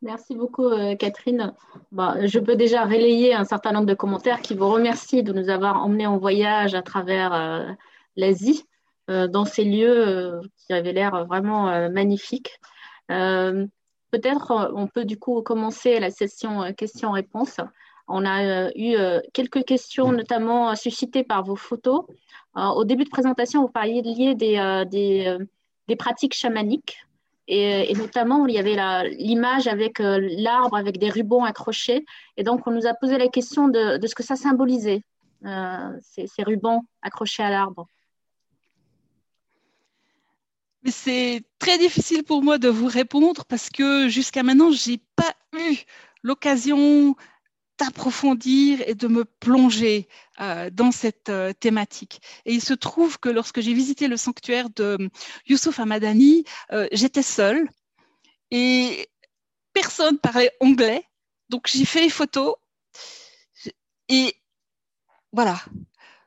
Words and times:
Merci 0.00 0.34
beaucoup, 0.34 0.70
Catherine. 0.98 1.54
Bah, 1.92 2.16
je 2.26 2.38
peux 2.38 2.56
déjà 2.56 2.84
relayer 2.84 3.34
un 3.34 3.44
certain 3.44 3.72
nombre 3.72 3.86
de 3.86 3.94
commentaires 3.94 4.40
qui 4.40 4.54
vous 4.54 4.68
remercient 4.68 5.22
de 5.22 5.32
nous 5.32 5.48
avoir 5.48 5.84
emmenés 5.84 6.06
en 6.06 6.18
voyage 6.18 6.74
à 6.74 6.82
travers 6.82 7.76
l'Asie, 8.16 8.64
dans 9.08 9.44
ces 9.44 9.64
lieux 9.64 10.40
qui 10.56 10.72
avaient 10.72 10.92
l'air 10.92 11.26
vraiment 11.26 11.88
magnifiques. 11.90 12.58
Peut-être 13.08 14.72
on 14.74 14.88
peut 14.88 15.04
du 15.04 15.18
coup 15.18 15.42
commencer 15.42 16.00
la 16.00 16.10
session 16.10 16.72
questions-réponses. 16.74 17.60
On 18.08 18.26
a 18.26 18.70
eu 18.76 18.96
quelques 19.32 19.64
questions, 19.64 20.10
notamment 20.10 20.74
suscitées 20.74 21.24
par 21.24 21.44
vos 21.44 21.56
photos. 21.56 22.04
au 22.56 22.84
début 22.84 23.04
de 23.04 23.10
présentation, 23.10 23.62
vous 23.62 23.68
parliez 23.68 24.02
des, 24.02 24.34
des, 24.34 25.38
des 25.86 25.96
pratiques 25.96 26.34
chamaniques. 26.34 27.06
Et, 27.54 27.92
notamment, 27.92 28.46
il 28.46 28.54
y 28.54 28.58
avait 28.58 29.10
l'image 29.18 29.66
avec 29.66 30.00
euh, 30.00 30.18
l'arbre, 30.38 30.74
avec 30.74 30.96
des 30.96 31.10
rubans 31.10 31.44
accrochés. 31.44 32.02
Et 32.38 32.44
donc, 32.44 32.66
on 32.66 32.70
nous 32.70 32.86
a 32.86 32.94
posé 32.94 33.18
la 33.18 33.28
question 33.28 33.68
de, 33.68 34.00
ce 34.06 34.14
que 34.14 34.22
ça 34.22 34.36
symbolisait, 34.36 35.02
euh, 35.44 35.90
ces, 36.00 36.42
rubans 36.42 36.86
accrochés 37.02 37.42
à 37.42 37.50
l'arbre. 37.50 37.86
C'est 40.86 41.42
très 41.58 41.76
difficile 41.76 42.24
pour 42.24 42.42
moi 42.42 42.56
de 42.56 42.70
vous 42.70 42.86
répondre 42.86 43.44
parce 43.44 43.68
que 43.68 44.08
jusqu'à 44.08 44.42
maintenant, 44.42 44.70
je 44.70 44.92
n'ai 44.92 45.00
pas 45.14 45.34
eu 45.52 45.76
l'occasion 46.22 47.16
d'approfondir 47.78 48.82
et 48.86 48.94
de 48.94 49.08
me 49.08 49.24
plonger 49.24 50.08
euh, 50.40 50.70
dans 50.70 50.92
cette 50.92 51.28
euh, 51.28 51.52
thématique. 51.52 52.20
Et 52.44 52.52
il 52.52 52.62
se 52.62 52.74
trouve 52.74 53.18
que 53.18 53.28
lorsque 53.28 53.60
j'ai 53.60 53.74
visité 53.74 54.08
le 54.08 54.16
sanctuaire 54.16 54.68
de 54.70 55.10
Youssouf 55.46 55.80
Hamadani, 55.80 56.44
euh, 56.72 56.86
j'étais 56.92 57.22
seule 57.22 57.68
et 58.50 59.08
personne 59.72 60.18
parlait 60.18 60.52
anglais. 60.60 61.04
Donc 61.48 61.66
j'ai 61.66 61.84
fait 61.84 62.02
les 62.02 62.10
photos 62.10 62.54
et 64.08 64.36
voilà. 65.32 65.60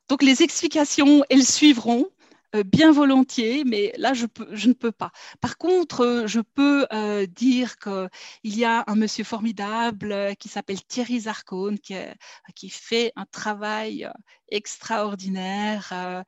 Donc 0.07 0.21
les 0.23 0.43
explications, 0.43 1.23
elles 1.29 1.45
suivront. 1.45 2.09
Euh, 2.55 2.63
bien 2.63 2.91
volontiers, 2.91 3.63
mais 3.65 3.93
là, 3.97 4.13
je, 4.13 4.25
ne 4.67 4.73
peux 4.73 4.91
pas. 4.91 5.11
Par 5.41 5.57
contre, 5.57 6.01
euh, 6.05 6.27
je 6.27 6.39
peux 6.39 6.87
euh, 6.93 7.25
dire 7.25 7.77
qu'il 7.77 8.09
y 8.43 8.63
a 8.63 8.83
un 8.87 8.95
monsieur 8.95 9.23
formidable 9.23 10.35
qui 10.39 10.47
s'appelle 10.47 10.81
Thierry 10.83 11.21
Zarcone, 11.21 11.79
qui, 11.79 12.69
fait 12.69 13.11
un 13.15 13.25
travail 13.25 14.09
extraordinaire, 14.49 16.23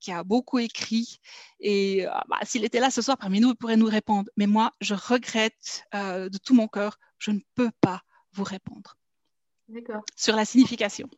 qui 0.00 0.12
a 0.12 0.24
beaucoup 0.24 0.58
écrit. 0.58 1.18
Et 1.60 2.06
bah, 2.28 2.38
s'il 2.42 2.64
était 2.64 2.80
là 2.80 2.90
ce 2.90 3.02
soir 3.02 3.16
parmi 3.18 3.40
nous, 3.40 3.50
il 3.50 3.56
pourrait 3.56 3.76
nous 3.76 3.86
répondre. 3.86 4.30
Mais 4.36 4.46
moi, 4.46 4.72
je 4.80 4.94
regrette 4.94 5.84
de 5.92 6.38
tout 6.38 6.54
mon 6.54 6.68
cœur, 6.68 6.98
je 7.18 7.30
ne 7.30 7.40
peux 7.54 7.70
pas 7.80 8.02
vous 8.32 8.44
répondre 8.44 8.96
sur 10.16 10.36
la 10.36 10.44
signification. 10.44 11.08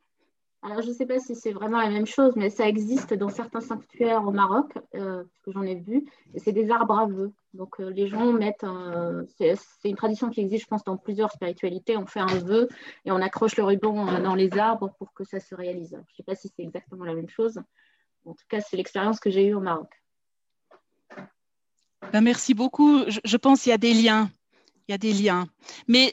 Alors, 0.63 0.83
je 0.83 0.89
ne 0.89 0.93
sais 0.93 1.07
pas 1.07 1.21
si 1.21 1.37
c'est 1.37 1.53
vraiment 1.53 1.79
la 1.79 1.89
même 1.89 2.07
chose, 2.07 2.33
mais 2.35 2.51
ça 2.51 2.67
existe 2.67 3.15
dans 3.15 3.29
certains 3.29 3.61
sanctuaires 3.61 4.27
au 4.27 4.33
Maroc, 4.33 4.73
euh, 4.97 5.23
que 5.45 5.53
j'en 5.53 5.63
ai 5.63 5.77
vu, 5.77 6.05
c'est 6.37 6.51
des 6.51 6.71
arbres 6.71 6.99
à 6.99 7.07
vœux. 7.07 7.33
Donc, 7.55 7.79
euh, 7.79 7.91
les 7.91 8.09
gens 8.09 8.33
mettent, 8.33 8.67
c'est 9.39 9.55
une 9.85 9.97
tradition 9.97 10.31
qui 10.31 10.41
existe, 10.41 10.65
je 10.65 10.69
pense, 10.69 10.83
dans 10.83 10.97
plusieurs 10.97 11.31
spiritualités. 11.31 11.97
On 11.97 12.07
fait 12.07 12.21
un 12.21 12.27
vœu 12.27 12.69
et 13.05 13.13
on 13.13 13.23
accroche 13.23 13.57
le 13.57 13.63
ruban 13.63 14.09
euh, 14.09 14.21
dans 14.21 14.35
les 14.35 14.59
arbres 14.59 14.93
pour 14.99 15.13
que 15.13 15.23
ça 15.23 15.39
se 15.39 15.55
réalise. 15.55 15.91
je 15.91 15.97
ne 15.97 16.17
sais 16.17 16.23
pas 16.25 16.35
si 16.35 16.51
c'est 16.55 16.65
exactement 16.65 17.05
la 17.05 17.15
même 17.15 17.29
chose. 17.29 17.61
En 18.25 18.33
tout 18.35 18.45
cas, 18.49 18.61
c'est 18.61 18.77
l'expérience 18.77 19.21
que 19.21 19.31
j'ai 19.31 19.47
eue 19.47 19.55
au 19.55 19.61
Maroc. 19.61 19.91
Ben, 22.13 22.21
merci 22.21 22.55
beaucoup. 22.55 23.05
Je, 23.07 23.21
je 23.25 23.37
pense 23.37 23.63
qu'il 23.63 23.71
y 23.71 23.75
a 23.75 23.79
des 23.79 23.95
liens. 23.95 24.29
Il 24.89 24.93
y 24.93 24.95
a 24.95 24.99
des 24.99 25.13
liens. 25.13 25.47
Mais 25.87 26.11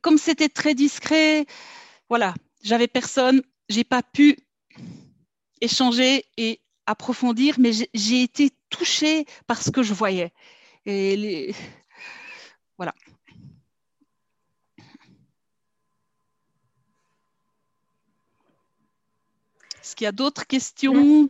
comme 0.00 0.16
c'était 0.16 0.48
très 0.48 0.74
discret, 0.74 1.44
voilà, 2.08 2.32
j'avais 2.62 2.88
personne 2.88 3.42
j'ai 3.72 3.84
pas 3.84 4.02
pu 4.02 4.36
échanger 5.60 6.24
et 6.36 6.60
approfondir, 6.86 7.56
mais 7.58 7.70
j'ai 7.94 8.22
été 8.22 8.50
touchée 8.70 9.24
par 9.46 9.62
ce 9.62 9.70
que 9.70 9.82
je 9.82 9.94
voyais. 9.94 10.32
Et 10.86 11.54
voilà. 12.76 12.94
Est-ce 19.80 19.96
qu'il 19.96 20.04
y 20.04 20.08
a 20.08 20.12
d'autres 20.12 20.46
questions? 20.46 21.28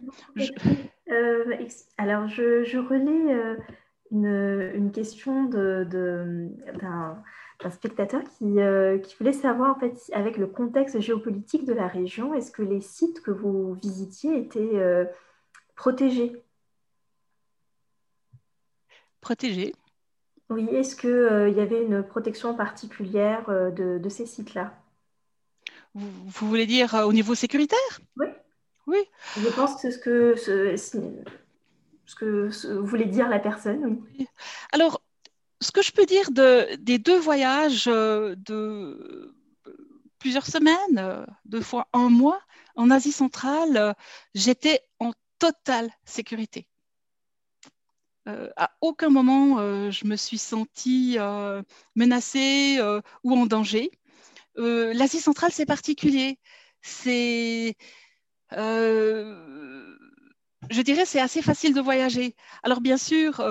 Euh, 1.10 1.68
Alors, 1.98 2.28
je, 2.28 2.78
relais 2.78 3.34
euh, 3.34 3.56
une, 4.74 4.92
question 4.92 5.44
de, 5.44 5.86
un 7.64 7.70
spectateur 7.70 8.22
euh, 8.42 8.98
qui, 8.98 9.16
voulait 9.16 9.32
savoir, 9.32 9.76
en 9.76 9.80
fait, 9.80 10.10
avec 10.12 10.36
le 10.36 10.46
contexte 10.46 11.00
géopolitique 11.00 11.64
de 11.64 11.72
la 11.72 11.86
région, 11.86 12.34
est-ce 12.34 12.50
que 12.50 12.62
les 12.62 12.80
sites 12.80 13.22
que 13.22 13.30
vous 13.30 13.74
visitiez 13.74 14.38
étaient 14.38 14.76
euh, 14.76 15.04
protégés? 15.74 16.42
Protégés 19.20 19.74
Oui, 20.50 20.68
est-ce 20.70 20.96
qu'il 20.96 21.10
euh, 21.10 21.48
y 21.50 21.60
avait 21.60 21.82
une 21.82 22.02
protection 22.02 22.54
particulière 22.54 23.46
de, 23.48 24.08
ces 24.08 24.26
sites-là? 24.26 24.74
Vous, 25.94 26.48
voulez 26.48 26.66
dire 26.66 26.94
au 27.06 27.12
niveau 27.12 27.34
sécuritaire? 27.34 28.00
Oui. 28.16 28.26
Oui. 28.86 28.98
Je 29.38 29.48
pense 29.50 29.74
que 29.74 29.80
c'est 29.80 29.90
ce 29.92 29.98
que, 29.98 30.36
ce, 30.36 30.76
ce 32.06 32.14
que 32.16 32.78
voulait 32.78 33.04
dire 33.04 33.28
la 33.28 33.38
personne. 33.38 34.02
Oui. 34.18 34.26
Alors, 34.72 35.01
ce 35.62 35.72
que 35.72 35.82
je 35.82 35.92
peux 35.92 36.04
dire 36.04 36.30
de, 36.30 36.74
des 36.76 36.98
deux 36.98 37.18
voyages 37.18 37.86
euh, 37.86 38.34
de 38.36 39.34
plusieurs 40.18 40.46
semaines, 40.46 40.98
euh, 40.98 41.24
deux 41.44 41.62
fois 41.62 41.88
un 41.92 42.10
mois 42.10 42.40
en 42.76 42.90
Asie 42.90 43.12
centrale, 43.12 43.76
euh, 43.76 43.92
j'étais 44.34 44.80
en 44.98 45.12
totale 45.38 45.90
sécurité. 46.04 46.68
à 48.56 48.70
aucun 48.80 49.10
moment 49.10 49.58
je 49.90 50.06
me 50.06 50.14
suis 50.14 50.38
sentie 50.38 51.18
menacée 51.96 52.78
ou 53.24 53.36
en 53.36 53.46
danger. 53.46 53.90
L'Asie 54.54 55.20
centrale, 55.20 55.50
c'est 55.52 55.66
particulier. 55.66 56.38
C'est, 56.82 57.74
je 58.52 59.42
dirais, 60.82 61.06
c'est 61.06 61.20
assez 61.20 61.42
facile 61.42 61.74
de 61.74 61.80
voyager. 61.80 62.36
Alors 62.62 62.80
bien 62.80 62.96
sûr, 62.96 63.42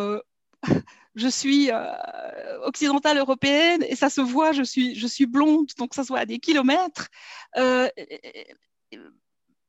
je 1.15 1.27
suis 1.27 1.71
euh, 1.71 2.65
occidentale 2.65 3.17
européenne 3.17 3.83
et 3.87 3.95
ça 3.95 4.09
se 4.09 4.21
voit, 4.21 4.51
je 4.51 4.63
suis, 4.63 4.95
je 4.95 5.07
suis 5.07 5.25
blonde, 5.25 5.67
donc 5.77 5.93
ça 5.93 6.03
se 6.03 6.09
voit 6.09 6.19
à 6.19 6.25
des 6.25 6.39
kilomètres. 6.39 7.09
Euh, 7.57 7.89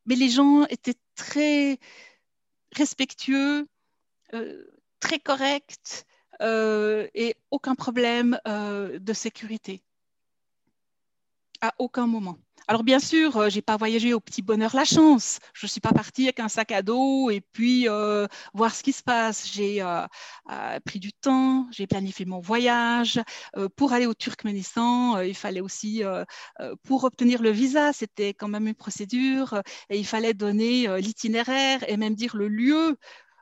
mais 0.06 0.14
les 0.14 0.28
gens 0.28 0.64
étaient 0.66 0.98
très 1.14 1.78
respectueux, 2.75 3.66
euh, 4.34 4.64
très 5.00 5.19
corrects 5.19 6.04
et 6.41 7.36
aucun 7.52 7.76
problème 7.76 8.36
de 8.47 9.12
sécurité. 9.12 9.84
À 11.60 11.72
aucun 11.78 12.08
moment. 12.08 12.36
Alors 12.69 12.84
bien 12.84 13.00
sûr, 13.00 13.37
euh, 13.37 13.49
j'ai 13.49 13.62
pas 13.62 13.77
voyagé 13.77 14.15
au 14.15 14.21
petit 14.21 14.43
bonheur 14.43 14.75
la 14.77 14.84
chance. 14.84 15.41
Je 15.53 15.67
suis 15.67 15.81
pas 15.81 15.93
partie 15.93 16.25
avec 16.25 16.39
un 16.41 16.49
sac 16.49 16.71
à 16.73 16.83
dos 16.83 17.31
et 17.31 17.41
puis 17.41 17.89
euh, 17.89 18.27
voir 18.55 18.75
ce 18.75 18.83
qui 18.83 18.93
se 18.93 19.03
passe. 19.03 19.50
J'ai 19.53 19.83
euh, 19.83 20.06
pris 20.84 21.00
du 21.00 21.12
temps, 21.12 21.67
j'ai 21.73 21.87
planifié 21.87 22.25
mon 22.25 22.41
voyage. 22.41 23.21
pour 23.77 23.93
aller 23.93 24.06
au 24.06 24.15
Turkménistan, 24.15 25.21
il 25.21 25.34
fallait 25.34 25.61
aussi, 25.61 26.03
pour 26.84 27.05
obtenir 27.05 27.43
le 27.43 27.50
visa, 27.50 27.93
c'était 27.93 28.34
quand 28.34 28.49
même 28.49 28.67
une 28.69 28.75
procédure 28.75 29.62
et 29.91 29.99
il 29.99 30.06
fallait 30.06 30.34
donner 30.34 31.00
l'itinéraire 31.00 31.89
et 31.89 31.97
même 31.97 32.15
dire 32.15 32.37
le 32.37 32.49
lieu 32.49 32.97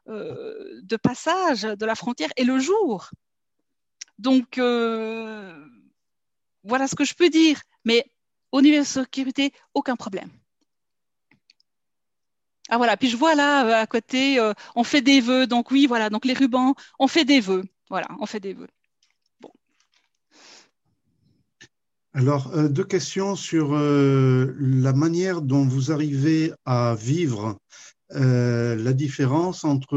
de 0.07 0.97
passage 0.97 1.63
de 1.63 1.87
la 1.87 1.95
frontière 1.95 2.31
et 2.37 2.45
le 2.45 2.59
jour. 2.59 3.11
Donc 4.19 4.59
voilà 6.65 6.89
ce 6.89 6.95
que 6.95 7.05
je 7.05 7.15
peux 7.15 7.31
dire. 7.31 7.61
Mais 7.85 8.05
au 8.53 8.63
niveau 8.63 8.79
de 8.79 8.85
sécurité, 8.85 9.53
aucun 9.75 9.97
problème. 9.97 10.31
Ah 12.73 12.77
voilà, 12.77 12.97
puis 12.97 13.09
je 13.09 13.17
vois 13.17 13.35
là 13.35 13.67
euh, 13.67 13.83
à 13.83 13.87
côté, 13.87 14.39
euh, 14.39 14.53
on 14.77 14.85
fait 14.85 15.03
des 15.03 15.21
vœux. 15.21 15.49
Donc 15.49 15.73
oui, 15.73 15.87
voilà, 15.89 16.09
donc 16.09 16.25
les 16.25 16.35
rubans, 16.35 16.75
on 17.01 17.09
fait 17.09 17.25
des 17.25 17.41
vœux. 17.41 17.65
Voilà, 17.91 18.07
on 18.21 18.27
fait 18.27 18.39
des 18.39 18.55
vœux. 18.55 18.69
Alors, 22.13 22.55
euh, 22.55 22.69
deux 22.69 22.85
questions 22.85 23.35
sur 23.35 23.73
la 23.73 24.93
manière 24.93 25.43
dont 25.43 25.67
vous 25.67 25.91
arrivez 25.91 26.53
à 26.65 26.95
vivre 26.95 27.59
la 28.13 28.93
différence 28.93 29.65
entre 29.65 29.97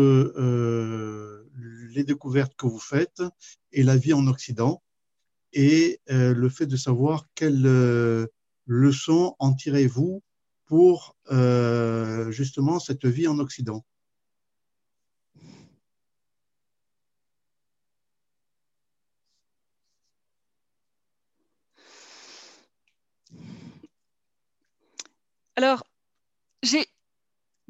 les 1.95 2.03
découvertes 2.03 2.53
que 2.55 2.67
vous 2.67 2.79
faites 2.79 3.23
et 3.71 3.81
la 3.81 3.97
vie 3.97 4.13
en 4.13 4.27
Occident 4.27 4.83
et 5.51 5.99
le 6.07 6.49
fait 6.49 6.67
de 6.67 6.77
savoir 6.77 7.25
quelle 7.33 8.27
leçon 8.65 9.35
en 9.39 9.53
tirez-vous 9.53 10.21
pour 10.65 11.15
euh, 11.31 12.31
justement 12.31 12.79
cette 12.79 13.05
vie 13.05 13.27
en 13.27 13.39
Occident? 13.39 13.85
Alors, 25.55 25.83
j'ai 26.63 26.87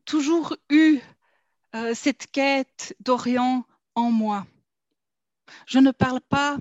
toujours 0.05 0.55
eu 0.69 0.99
euh, 1.75 1.93
cette 1.93 2.27
quête 2.31 2.95
d'Orient 3.01 3.65
en 3.95 4.09
moi. 4.11 4.45
Je 5.67 5.79
ne 5.79 5.91
parle 5.91 6.21
pas 6.21 6.57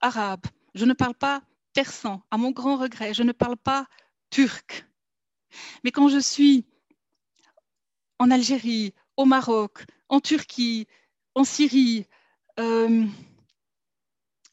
arabe, 0.00 0.46
je 0.74 0.84
ne 0.84 0.92
parle 0.92 1.14
pas 1.14 1.42
persan, 1.74 2.22
à 2.30 2.38
mon 2.38 2.52
grand 2.52 2.76
regret, 2.76 3.12
je 3.12 3.22
ne 3.22 3.32
parle 3.32 3.56
pas 3.56 3.86
turc. 4.30 4.86
Mais 5.82 5.90
quand 5.90 6.08
je 6.08 6.18
suis 6.18 6.64
en 8.18 8.30
Algérie, 8.30 8.94
au 9.16 9.24
Maroc, 9.24 9.84
en 10.08 10.20
Turquie, 10.20 10.86
en 11.34 11.44
Syrie, 11.44 12.06
euh, 12.58 13.06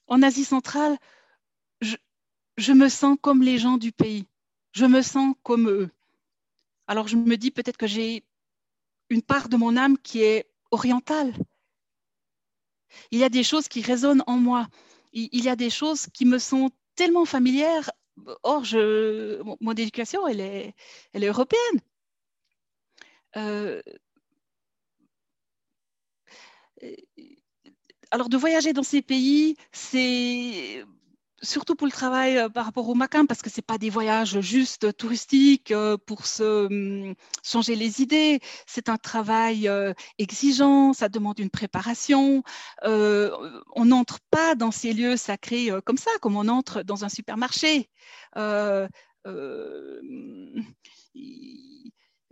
en 0.08 0.22
Asie 0.22 0.46
centrale, 0.46 0.98
je, 1.80 1.96
je 2.58 2.74
me 2.74 2.90
sens 2.90 3.18
comme 3.22 3.42
les 3.42 3.58
gens 3.58 3.78
du 3.78 3.92
pays. 3.92 4.28
Je 4.74 4.86
me 4.86 5.02
sens 5.02 5.36
comme 5.44 5.70
eux. 5.70 5.90
Alors 6.88 7.08
je 7.08 7.16
me 7.16 7.38
dis 7.38 7.52
peut-être 7.52 7.78
que 7.78 7.88
j'ai 7.88 8.24
une 9.10 9.22
part 9.22 9.50
de 9.50 9.58
mon 9.58 9.78
âme 9.78 9.98
qui 9.98 10.22
est 10.22 10.52
orientale. 10.72 11.34
Il 13.12 13.20
y 13.20 13.24
a 13.24 13.30
des 13.30 13.44
choses 13.44 13.68
qui 13.68 13.82
résonnent 13.82 14.24
en 14.28 14.38
moi. 14.38 14.68
Il 15.14 15.44
y 15.44 15.50
a 15.50 15.56
des 15.56 15.70
choses 15.70 16.08
qui 16.14 16.26
me 16.26 16.40
sont 16.40 16.72
tellement 16.96 17.26
familières. 17.26 17.92
Or, 18.44 18.64
je, 18.66 19.42
mon 19.62 19.74
éducation, 19.74 20.28
elle 20.28 20.42
est, 20.42 20.76
elle 21.14 21.24
est 21.24 21.28
européenne. 21.28 21.80
Euh, 23.38 23.82
alors, 28.12 28.30
de 28.30 28.38
voyager 28.38 28.74
dans 28.74 28.84
ces 28.84 29.02
pays, 29.02 29.56
c'est 29.72 30.84
surtout 31.42 31.76
pour 31.76 31.88
le 31.88 31.92
travail 31.92 32.38
euh, 32.38 32.50
par 32.50 32.66
rapport 32.66 32.88
au 32.90 32.96
Macam, 32.96 33.28
parce 33.28 33.42
que 33.42 33.50
ce 33.50 33.62
pas 33.62 33.78
des 33.78 33.90
voyages 33.90 34.40
juste 34.42 34.96
touristiques 34.98 35.72
euh, 35.72 35.98
pour 35.98 36.26
se 36.26 36.68
hum, 36.68 37.16
changer 37.44 37.76
les 37.76 38.02
idées. 38.02 38.40
C'est 38.68 38.90
un 38.90 38.98
travail 38.98 39.68
euh, 39.68 39.94
exigeant, 40.18 40.94
ça 40.94 41.10
demande 41.10 41.40
une 41.40 41.50
préparation. 41.50 42.44
on 42.84 43.86
n'entre 43.86 44.20
pas 44.30 44.56
dans 44.56 44.72
ces 44.72 44.94
lieux 44.94 45.18
sacrés 45.18 45.70
comme 45.86 45.98
ça, 45.98 46.12
comme 46.22 46.36
on 46.38 46.48
entre 46.48 46.84
dans 46.84 47.06
un 47.06 47.10
supermarché. 47.10 47.90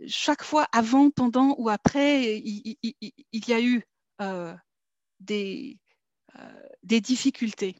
chaque 0.06 0.42
fois, 0.42 0.66
avant, 0.72 1.10
pendant 1.10 1.54
ou 1.58 1.68
après, 1.68 2.38
il, 2.38 2.76
y 3.32 3.52
a 3.52 3.60
eu 3.60 3.84
des 6.82 7.00
difficultés 7.00 7.76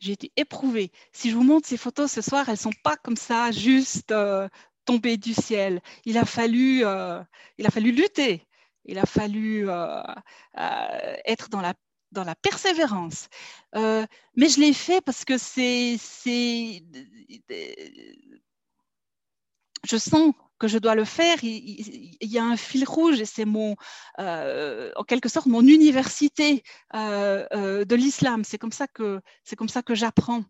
j'ai 0.00 0.12
été 0.12 0.32
éprouvée. 0.36 0.90
Si 1.12 1.30
je 1.30 1.36
vous 1.36 1.42
montre 1.42 1.68
ces 1.68 1.76
photos 1.76 2.10
ce 2.10 2.20
soir, 2.20 2.48
elles 2.48 2.54
ne 2.54 2.58
sont 2.58 2.72
pas 2.82 2.96
comme 2.96 3.16
ça, 3.16 3.50
juste 3.50 4.12
euh, 4.12 4.48
tombées 4.84 5.16
du 5.16 5.34
ciel. 5.34 5.80
Il 6.04 6.18
a 6.18 6.24
fallu, 6.24 6.84
euh, 6.84 7.22
il 7.58 7.66
a 7.66 7.70
fallu 7.70 7.92
lutter. 7.92 8.46
Il 8.84 8.98
a 8.98 9.06
fallu 9.06 9.68
euh, 9.68 10.02
être 11.24 11.48
dans 11.48 11.60
la, 11.60 11.74
dans 12.12 12.24
la 12.24 12.34
persévérance. 12.36 13.28
mais 13.74 14.48
je 14.48 14.60
l'ai 14.60 14.72
fait 14.72 15.00
parce 15.00 15.24
que 15.24 15.38
c'est, 15.38 15.96
je 19.84 19.96
sens 19.96 20.32
que 20.58 20.68
je 20.68 20.78
dois 20.78 20.94
le 20.94 21.04
faire, 21.04 21.38
il, 21.42 22.16
y 22.20 22.38
a 22.38 22.44
un 22.44 22.56
fil 22.56 22.84
rouge 22.84 23.20
et 23.20 23.24
c'est 23.24 23.44
mon, 23.44 23.76
euh, 24.18 24.90
en 24.96 25.04
quelque 25.04 25.28
sorte, 25.28 25.46
mon 25.46 25.62
université 25.62 26.62
euh, 26.94 27.46
euh, 27.52 27.84
de 27.84 27.94
l'islam. 27.94 28.44
C'est 28.44 28.58
comme 28.58 28.72
ça 28.72 28.86
que 28.86 29.20
c'est 29.44 29.56
comme 29.56 29.68
ça 29.68 29.82
que 29.82 29.94
j'apprends. 29.94 30.44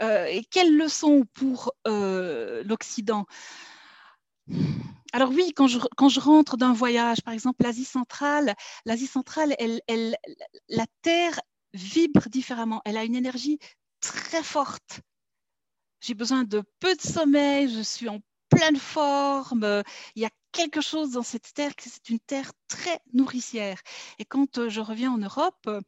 et 0.00 0.44
quelles 0.50 0.76
leçons 0.76 1.24
pour 1.34 1.72
l'Occident? 1.84 3.26
Alors 5.12 5.30
oui, 5.30 5.52
quand 5.54 5.66
je, 5.66 5.78
quand 5.96 6.08
je 6.08 6.20
rentre 6.20 6.56
d'un 6.56 6.72
voyage, 6.72 7.22
par 7.22 7.32
exemple 7.32 7.62
l'Asie 7.62 7.84
centrale, 7.84 8.54
l'Asie 8.84 9.06
centrale, 9.06 9.54
elle, 9.58 9.80
elle, 9.86 10.16
la 10.68 10.84
Terre 11.02 11.40
vibre 11.72 12.28
différemment. 12.28 12.82
Elle 12.84 12.96
a 12.96 13.04
une 13.04 13.14
énergie 13.14 13.58
très 14.00 14.42
forte. 14.42 15.00
J'ai 16.00 16.14
besoin 16.14 16.44
de 16.44 16.62
peu 16.80 16.94
de 16.94 17.00
sommeil, 17.00 17.72
je 17.72 17.80
suis 17.80 18.08
en 18.08 18.20
pleine 18.48 18.76
forme. 18.76 19.82
Il 20.14 20.22
y 20.22 20.26
a 20.26 20.30
quelque 20.52 20.80
chose 20.80 21.12
dans 21.12 21.22
cette 21.22 21.52
terre, 21.54 21.72
c'est 21.78 22.08
une 22.08 22.20
terre 22.20 22.50
très 22.68 23.00
nourricière. 23.12 23.78
Et 24.18 24.24
quand 24.24 24.58
euh, 24.58 24.68
je 24.68 24.80
reviens 24.80 25.12
en 25.12 25.18
Europe, 25.18 25.66
euh, 25.66 25.80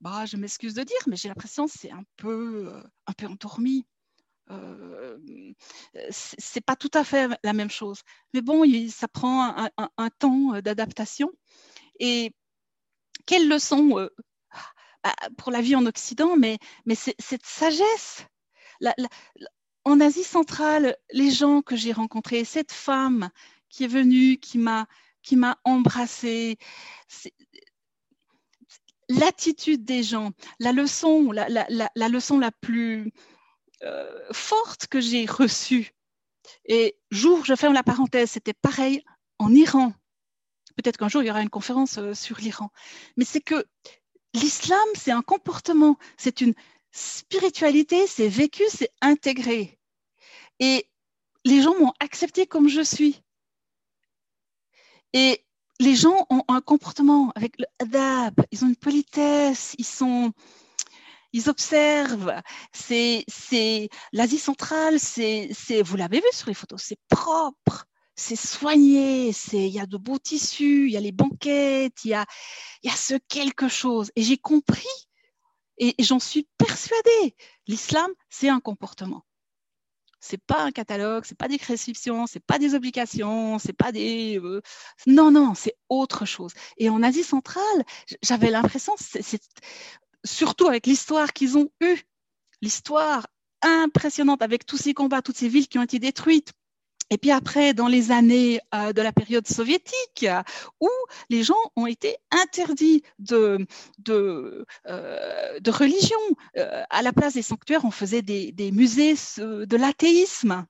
bah, 0.00 0.24
je 0.26 0.36
m'excuse 0.36 0.74
de 0.74 0.82
dire, 0.82 0.96
mais 1.06 1.16
j'ai 1.16 1.28
l'impression 1.28 1.66
que 1.66 1.72
c'est 1.76 1.90
un 1.90 2.04
peu, 2.16 2.72
euh, 2.72 2.82
un 3.06 3.12
peu 3.12 3.26
endormi. 3.26 3.84
Euh, 4.50 5.18
c'est 6.10 6.64
pas 6.64 6.76
tout 6.76 6.90
à 6.94 7.04
fait 7.04 7.28
la 7.42 7.52
même 7.52 7.70
chose. 7.70 8.02
Mais 8.32 8.42
bon, 8.42 8.64
ça 8.88 9.08
prend 9.08 9.68
un, 9.76 10.10
temps 10.18 10.60
d'adaptation. 10.62 11.30
Et 11.98 12.32
quelle 13.26 13.48
leçon 13.48 14.08
bah, 15.02 15.14
pour 15.36 15.50
la 15.50 15.60
vie 15.60 15.74
en 15.76 15.86
Occident, 15.86 16.36
mais, 16.36 16.58
mais 16.84 16.94
cette 16.94 17.44
sagesse, 17.44 18.24
la, 18.80 18.94
en 19.86 20.00
Asie 20.00 20.24
centrale, 20.24 20.96
les 21.12 21.30
gens 21.30 21.62
que 21.62 21.76
j'ai 21.76 21.92
rencontrés, 21.92 22.44
cette 22.44 22.72
femme 22.72 23.30
qui 23.68 23.84
est 23.84 23.88
venue, 23.88 24.36
qui 24.36 24.58
m'a 24.58 24.86
qui 25.22 25.36
m'a 25.36 25.58
embrassée, 25.64 26.56
l'attitude 29.08 29.84
des 29.84 30.02
gens, 30.02 30.32
la 30.60 30.72
leçon, 30.72 31.32
la, 31.32 32.08
leçon 32.08 32.38
la 32.38 32.52
plus 32.52 33.12
euh, 33.82 34.28
forte 34.32 34.86
que 34.86 35.00
j'ai 35.00 35.26
reçue. 35.26 35.92
Et 36.64 36.96
jour, 37.10 37.44
je 37.44 37.54
ferme 37.54 37.74
la 37.74 37.82
parenthèse, 37.82 38.30
c'était 38.30 38.54
pareil 38.54 39.04
en 39.38 39.52
Iran. 39.52 39.92
Peut-être 40.76 40.96
qu'un 40.96 41.08
jour 41.08 41.22
il 41.22 41.26
y 41.26 41.30
aura 41.30 41.42
une 41.42 41.50
conférence 41.50 41.98
euh, 41.98 42.14
sur 42.14 42.38
l'Iran. 42.38 42.70
Mais 43.16 43.24
c'est 43.24 43.40
que 43.40 43.66
l'islam, 44.34 44.88
c'est 44.94 45.12
un 45.12 45.22
comportement, 45.22 45.96
c'est 46.16 46.40
une 46.40 46.54
spiritualité, 46.92 48.06
c'est 48.06 48.28
vécu, 48.28 48.62
c'est 48.68 48.92
intégré. 49.00 49.75
Et 50.60 50.88
les 51.44 51.62
gens 51.62 51.78
m'ont 51.78 51.92
accepté 52.00 52.46
comme 52.46 52.68
je 52.68 52.82
suis. 52.82 53.22
Et 55.12 55.44
les 55.78 55.94
gens 55.94 56.26
ont 56.30 56.42
un 56.48 56.60
comportement 56.60 57.32
avec 57.34 57.58
le 57.58 57.66
adab, 57.78 58.34
ils 58.50 58.64
ont 58.64 58.68
une 58.68 58.76
politesse, 58.76 59.74
ils 59.78 59.86
sont, 59.86 60.32
ils 61.32 61.48
observent. 61.48 62.40
C'est, 62.72 63.24
c'est 63.28 63.88
l'Asie 64.12 64.38
centrale, 64.38 64.98
c'est, 64.98 65.48
c'est, 65.52 65.82
vous 65.82 65.96
l'avez 65.96 66.18
vu 66.18 66.26
sur 66.32 66.48
les 66.48 66.54
photos, 66.54 66.82
c'est 66.82 66.98
propre, 67.08 67.86
c'est 68.14 68.36
soigné, 68.36 69.32
c'est, 69.32 69.68
il 69.68 69.72
y 69.72 69.80
a 69.80 69.86
de 69.86 69.98
beaux 69.98 70.18
tissus, 70.18 70.86
il 70.86 70.92
y 70.92 70.96
a 70.96 71.00
les 71.00 71.12
banquettes, 71.12 72.04
il 72.04 72.10
y 72.10 72.14
a, 72.14 72.26
il 72.82 72.90
y 72.90 72.92
a 72.92 72.96
ce 72.96 73.14
quelque 73.28 73.68
chose. 73.68 74.10
Et 74.16 74.22
j'ai 74.22 74.38
compris, 74.38 74.86
et 75.78 75.94
j'en 75.98 76.18
suis 76.18 76.48
persuadée, 76.56 77.36
l'islam, 77.66 78.10
c'est 78.30 78.48
un 78.48 78.60
comportement 78.60 79.25
c'est 80.20 80.42
pas 80.42 80.62
un 80.62 80.70
catalogue, 80.72 81.24
c'est 81.26 81.36
pas 81.38 81.48
des 81.48 81.58
prescriptions, 81.58 82.26
c'est 82.26 82.44
pas 82.44 82.58
des 82.58 82.74
obligations, 82.74 83.58
c'est 83.58 83.72
pas 83.72 83.92
des 83.92 84.38
euh, 84.38 84.60
non 85.06 85.30
non, 85.30 85.54
c'est 85.54 85.76
autre 85.88 86.24
chose. 86.24 86.52
Et 86.78 86.90
en 86.90 87.02
Asie 87.02 87.24
centrale, 87.24 87.84
j'avais 88.22 88.50
l'impression, 88.50 88.94
c'est 88.98 89.40
surtout 90.24 90.66
avec 90.66 90.86
l'histoire 90.86 91.32
qu'ils 91.32 91.56
ont 91.58 91.70
eue, 91.80 91.98
l'histoire 92.62 93.26
impressionnante 93.62 94.42
avec 94.42 94.66
tous 94.66 94.76
ces 94.76 94.94
combats, 94.94 95.22
toutes 95.22 95.36
ces 95.36 95.48
villes 95.48 95.68
qui 95.68 95.78
ont 95.78 95.82
été 95.82 95.98
détruites, 95.98 96.52
et 97.10 97.18
puis 97.18 97.30
après, 97.30 97.72
dans 97.72 97.86
les 97.86 98.10
années 98.10 98.60
euh, 98.74 98.92
de 98.92 99.00
la 99.00 99.12
période 99.12 99.46
soviétique, 99.46 100.26
où 100.80 100.88
les 101.30 101.44
gens 101.44 101.54
ont 101.76 101.86
été 101.86 102.16
interdits 102.32 103.02
de, 103.18 103.64
de, 103.98 104.66
euh, 104.86 105.58
religion. 105.68 106.18
Euh, 106.56 106.82
à 106.90 107.02
la 107.02 107.12
place 107.12 107.34
des 107.34 107.42
sanctuaires, 107.42 107.84
on 107.84 107.90
faisait 107.90 108.22
des, 108.22 108.50
des 108.52 108.72
musées 108.72 109.14
de 109.38 109.76
l'athéisme. 109.76 110.66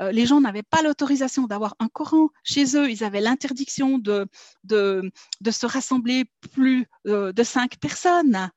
les 0.00 0.26
gens 0.26 0.40
n'avaient 0.40 0.62
pas 0.62 0.82
l'autorisation 0.82 1.46
d'avoir 1.46 1.74
un 1.78 1.88
Coran 1.88 2.28
chez 2.42 2.76
eux. 2.76 2.90
Ils 2.90 3.04
avaient 3.04 3.20
l'interdiction 3.20 3.98
de, 3.98 4.26
de, 4.64 5.10
de, 5.40 5.50
se 5.50 5.66
rassembler 5.66 6.24
plus 6.52 6.86
de 7.04 7.42
cinq 7.42 7.78
personnes. 7.78 8.50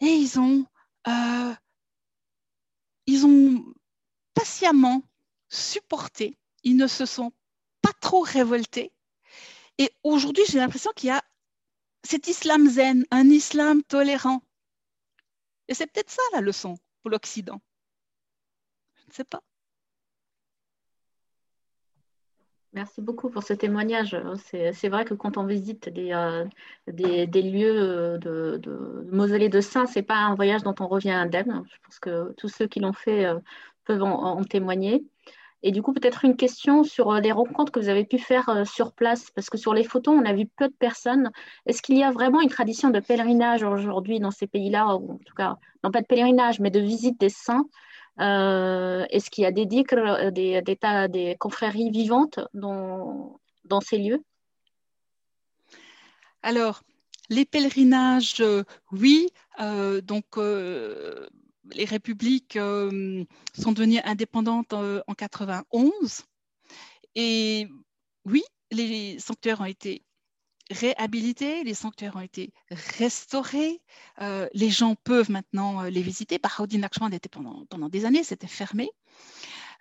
Et 0.00 0.06
ils 0.06 0.38
ont, 0.38 0.66
ils 3.06 3.26
ont 3.26 3.64
patiemment 4.34 5.02
supportés, 5.48 6.38
ils 6.62 6.76
ne 6.76 6.86
se 6.86 7.06
sont 7.06 7.32
pas 7.82 7.92
trop 8.00 8.20
révoltés. 8.20 8.92
Et 9.78 9.90
aujourd'hui, 10.02 10.44
j'ai 10.48 10.58
l'impression 10.58 10.90
qu'il 10.96 11.08
y 11.08 11.12
a 11.12 11.22
cet 12.02 12.28
islam 12.28 12.68
zen, 12.68 13.04
un 13.10 13.28
islam 13.28 13.82
tolérant. 13.82 14.42
Et 15.68 15.74
c'est 15.74 15.86
peut-être 15.86 16.10
ça 16.10 16.22
la 16.32 16.40
leçon 16.40 16.76
pour 17.02 17.10
l'Occident. 17.10 17.60
Je 18.96 19.06
ne 19.08 19.12
sais 19.12 19.24
pas. 19.24 19.42
Merci 22.72 23.00
beaucoup 23.00 23.30
pour 23.30 23.42
ce 23.42 23.54
témoignage. 23.54 24.16
C'est 24.44 24.88
vrai 24.88 25.06
que 25.06 25.14
quand 25.14 25.38
on 25.38 25.46
visite 25.46 25.88
des, 25.88 26.12
euh, 26.12 26.44
lieux 26.86 28.18
de, 28.18 28.58
de, 28.58 29.08
mausolées 29.10 29.48
de 29.48 29.62
saints, 29.62 29.86
ce 29.86 29.98
n'est 29.98 30.04
pas 30.04 30.16
un 30.16 30.34
voyage 30.34 30.62
dont 30.62 30.74
on 30.80 30.86
revient 30.86 31.10
indemne. 31.10 31.64
Je 31.72 31.76
pense 31.82 31.98
que 31.98 32.32
tous 32.32 32.48
ceux 32.48 32.66
qui 32.66 32.80
l'ont 32.80 32.92
fait 32.92 33.24
euh, 33.24 33.38
peuvent 33.84 34.02
en 34.02 34.44
témoigner. 34.44 35.06
Et 35.66 35.72
du 35.72 35.82
coup, 35.82 35.92
peut-être 35.92 36.24
une 36.24 36.36
question 36.36 36.84
sur 36.84 37.12
les 37.14 37.32
rencontres 37.32 37.72
que 37.72 37.80
vous 37.80 37.88
avez 37.88 38.04
pu 38.04 38.20
faire 38.20 38.64
sur 38.64 38.92
place, 38.92 39.32
parce 39.32 39.50
que 39.50 39.58
sur 39.58 39.74
les 39.74 39.82
photos, 39.82 40.14
on 40.16 40.24
a 40.24 40.32
vu 40.32 40.46
peu 40.46 40.68
de 40.68 40.72
personnes. 40.72 41.32
Est-ce 41.66 41.82
qu'il 41.82 41.98
y 41.98 42.04
a 42.04 42.12
vraiment 42.12 42.40
une 42.40 42.48
tradition 42.48 42.90
de 42.90 43.00
pèlerinage 43.00 43.64
aujourd'hui 43.64 44.20
dans 44.20 44.30
ces 44.30 44.46
pays-là, 44.46 44.94
ou 44.94 45.14
en 45.14 45.18
tout 45.18 45.34
cas, 45.34 45.56
non 45.82 45.90
pas 45.90 46.02
de 46.02 46.06
pèlerinage, 46.06 46.60
mais 46.60 46.70
de 46.70 46.78
visite 46.78 47.18
des 47.18 47.30
saints? 47.30 47.66
Est-ce 48.16 49.28
qu'il 49.28 49.42
y 49.42 49.46
a 49.48 49.50
des 49.50 49.66
dikr, 49.66 50.30
des, 50.30 51.36
confréries 51.40 51.90
vivantes 51.90 52.38
dans, 52.54 53.40
ces 53.80 53.98
lieux? 53.98 54.22
Alors, 56.44 56.84
les 57.28 57.44
pèlerinages, 57.44 58.36
euh, 58.38 58.62
oui. 58.92 59.30
Euh, 59.58 60.00
donc, 60.00 60.38
euh, 60.38 61.26
les 61.74 61.84
républiques 61.84 62.54
sont 62.54 63.72
devenues 63.72 64.00
indépendantes 64.04 64.72
en 64.72 65.14
91. 65.16 66.22
Et 67.14 67.66
oui, 68.24 68.42
les 68.70 69.18
sanctuaires 69.18 69.60
ont 69.60 69.64
été 69.66 70.02
réhabilités, 70.70 71.62
les 71.64 71.74
sanctuaires 71.74 72.16
ont 72.16 72.20
été 72.20 72.52
restaurés, 72.70 73.80
les 74.20 74.70
gens 74.70 74.94
peuvent 75.04 75.30
maintenant 75.30 75.82
les 75.84 76.02
visiter. 76.02 76.38
Bahaoudin 76.38 76.78
Nakshband 76.78 77.10
était 77.12 77.28
pendant 77.28 77.88
des 77.88 78.04
années, 78.04 78.24
c'était 78.24 78.46
fermé. 78.46 78.90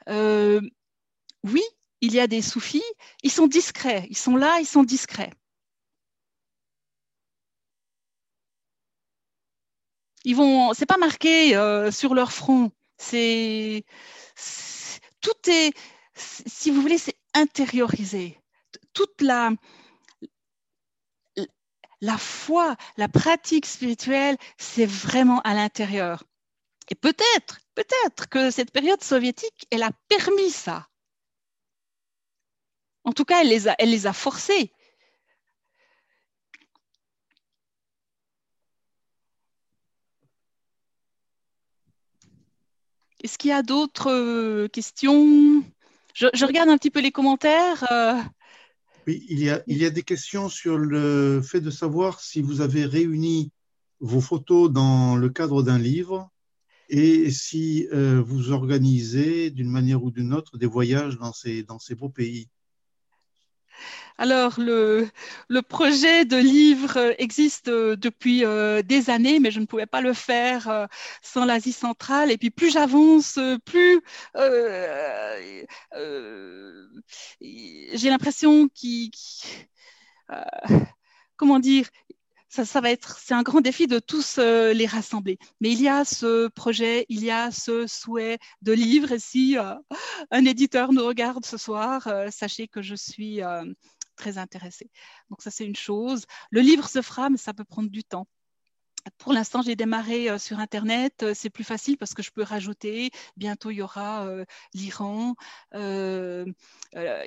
oui, 0.07 1.63
il 2.01 2.13
y 2.13 2.19
a 2.19 2.27
des 2.27 2.41
soufis, 2.41 2.83
ils 3.23 3.31
sont 3.31 3.47
discrets, 3.47 4.07
ils 4.09 4.17
sont 4.17 4.35
là, 4.35 4.59
ils 4.59 4.65
sont 4.67 4.83
discrets. 4.83 5.31
Ils 10.25 10.35
vont, 10.35 10.73
c'est 10.73 10.87
pas 10.87 10.97
marqué 10.97 11.55
euh, 11.55 11.91
sur 11.91 12.15
leur 12.15 12.31
front. 12.31 12.71
C'est, 12.97 13.85
tout 15.21 15.49
est, 15.49 15.71
si 16.15 16.71
vous 16.71 16.81
voulez, 16.81 16.97
c'est 16.97 17.17
intériorisé. 17.35 18.39
Toute 18.93 19.21
la, 19.21 19.51
la 22.01 22.17
foi, 22.17 22.75
la 22.97 23.07
pratique 23.07 23.67
spirituelle, 23.67 24.37
c'est 24.57 24.87
vraiment 24.87 25.41
à 25.41 25.53
l'intérieur. 25.53 26.23
Et 26.89 26.95
peut-être, 26.95 27.59
peut-être 27.75 28.27
que 28.27 28.49
cette 28.49 28.71
période 28.71 29.03
soviétique, 29.03 29.67
elle 29.69 29.83
a 29.83 29.91
permis 30.07 30.49
ça. 30.51 30.87
En 33.03 33.11
tout 33.11 33.25
cas, 33.25 33.41
elle 33.41 33.49
les 33.49 33.67
a, 33.67 33.75
elle 33.77 33.91
les 33.91 34.07
a 34.07 34.13
forcés. 34.13 34.71
Est-ce 43.23 43.37
qu'il 43.37 43.49
y 43.49 43.53
a 43.53 43.63
d'autres 43.63 44.11
euh, 44.11 44.67
questions? 44.67 45.63
Je, 46.13 46.45
regarde 46.45 46.69
un 46.69 46.77
petit 46.77 46.91
peu 46.91 47.01
les 47.01 47.11
commentaires. 47.11 47.85
Euh. 47.91 48.21
Oui, 49.07 49.25
il 49.29 49.39
y, 49.39 49.49
a, 49.49 49.61
il 49.67 49.77
y 49.77 49.85
a 49.85 49.89
des 49.89 50.03
questions 50.03 50.49
sur 50.49 50.77
le 50.77 51.41
fait 51.41 51.61
de 51.61 51.69
savoir 51.69 52.21
si 52.21 52.41
vous 52.41 52.61
avez 52.61 52.85
réuni 52.85 53.51
vos 53.99 54.21
photos 54.21 54.71
dans 54.71 55.15
le 55.15 55.29
cadre 55.29 55.63
d'un 55.63 55.77
livre 55.77 56.29
et 56.89 57.31
si 57.31 57.87
euh, 57.93 58.21
vous 58.21 58.51
organisez 58.51 59.49
d'une 59.49 59.69
manière 59.69 60.03
ou 60.03 60.11
d'une 60.11 60.33
autre 60.33 60.57
des 60.57 60.65
voyages 60.65 61.17
dans 61.17 61.33
ces, 61.33 61.63
dans 61.63 61.79
ces 61.79 61.95
beaux 61.95 62.09
pays. 62.09 62.49
Alors, 64.17 64.59
le, 64.59 65.09
projet 65.67 66.25
de 66.25 66.37
livre 66.37 67.13
existe 67.19 67.67
euh, 67.67 67.95
depuis 67.97 68.45
euh, 68.45 68.81
des 68.81 69.09
années, 69.09 69.39
mais 69.39 69.51
je 69.51 69.59
ne 69.59 69.65
pouvais 69.65 69.85
pas 69.85 70.01
le 70.01 70.13
faire 70.13 70.69
euh, 70.69 70.85
sans 71.21 71.45
l'Asie 71.45 71.73
centrale. 71.73 72.31
Et 72.31 72.37
puis, 72.37 72.49
plus 72.49 72.71
j'avance, 72.71 73.39
plus 73.65 74.01
j'ai 77.93 78.09
l'impression 78.09 78.69
qu'il... 78.69 79.11
comment 81.37 81.59
dire 81.59 81.89
ça, 82.63 82.81
va 82.81 82.91
être, 82.91 83.19
c'est 83.19 83.33
un 83.33 83.43
grand 83.43 83.61
défi 83.61 83.87
de 83.87 83.99
tous 83.99 84.37
les 84.37 84.85
rassembler. 84.85 85.37
Mais 85.59 85.71
il 85.71 85.81
y 85.81 85.87
a 85.87 86.05
ce 86.05 86.47
projet, 86.47 87.05
il 87.09 87.23
y 87.23 87.31
a 87.31 87.51
ce 87.51 87.87
souhait 87.87 88.39
de 88.61 88.71
livre. 88.71 89.11
Et 89.11 89.19
si 89.19 89.57
un 90.31 90.45
éditeur 90.45 90.93
nous 90.93 91.05
regarde 91.05 91.45
ce 91.45 91.57
soir, 91.57 92.07
sachez 92.31 92.67
que 92.67 92.81
je 92.81 92.95
suis 92.95 93.41
très 94.15 94.37
intéressée. 94.37 94.89
Donc 95.29 95.41
ça, 95.41 95.51
c'est 95.51 95.65
une 95.65 95.75
chose. 95.75 96.25
Le 96.49 96.61
livre 96.61 96.87
se 96.87 97.01
fera, 97.01 97.29
mais 97.29 97.37
ça 97.37 97.53
peut 97.53 97.65
prendre 97.65 97.89
du 97.89 98.03
temps. 98.03 98.27
Pour 99.17 99.33
l'instant, 99.33 99.61
j'ai 99.61 99.75
démarré 99.75 100.29
euh, 100.29 100.37
sur 100.37 100.59
Internet. 100.59 101.23
Euh, 101.23 101.33
c'est 101.35 101.49
plus 101.49 101.63
facile 101.63 101.97
parce 101.97 102.13
que 102.13 102.23
je 102.23 102.31
peux 102.31 102.41
rajouter. 102.43 103.11
Bientôt, 103.37 103.71
il 103.71 103.77
y 103.77 103.81
aura 103.81 104.25
euh, 104.25 104.45
l'Iran. 104.73 105.35
il 105.73 106.53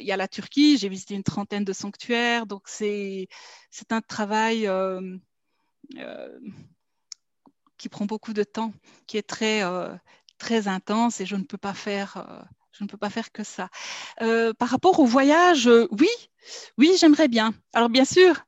y 0.01 0.13
a 0.13 0.17
la 0.17 0.29
Turquie. 0.29 0.79
J'ai 0.79 0.89
visité 0.89 1.15
une 1.15 1.23
trentaine 1.23 1.65
de 1.65 1.73
sanctuaires. 1.73 2.47
Donc, 2.47 2.69
c'est 2.69 3.29
un 3.91 4.01
travail 4.01 4.69
qui 7.77 7.89
prend 7.89 8.07
beaucoup 8.07 8.33
de 8.33 8.43
temps, 8.43 8.73
qui 9.07 9.17
est 9.17 9.29
très, 9.29 9.63
très 10.39 10.69
intense 10.69 11.21
et 11.21 11.27
je 11.27 11.37
ne 11.37 11.45
peux 11.45 11.59
pas 11.59 11.75
faire 11.75 12.47
je 12.73 12.85
ne 12.85 12.89
peux 12.89 12.97
pas 12.97 13.11
faire 13.11 13.33
que 13.33 13.43
ça. 13.45 13.71
Par 14.19 14.69
rapport 14.69 15.01
au 15.01 15.07
voyage, 15.07 15.69
oui, 15.91 16.09
oui, 16.77 16.93
j'aimerais 16.99 17.29
bien. 17.29 17.55
Alors 17.73 17.89
bien 17.89 18.05
sûr, 18.05 18.45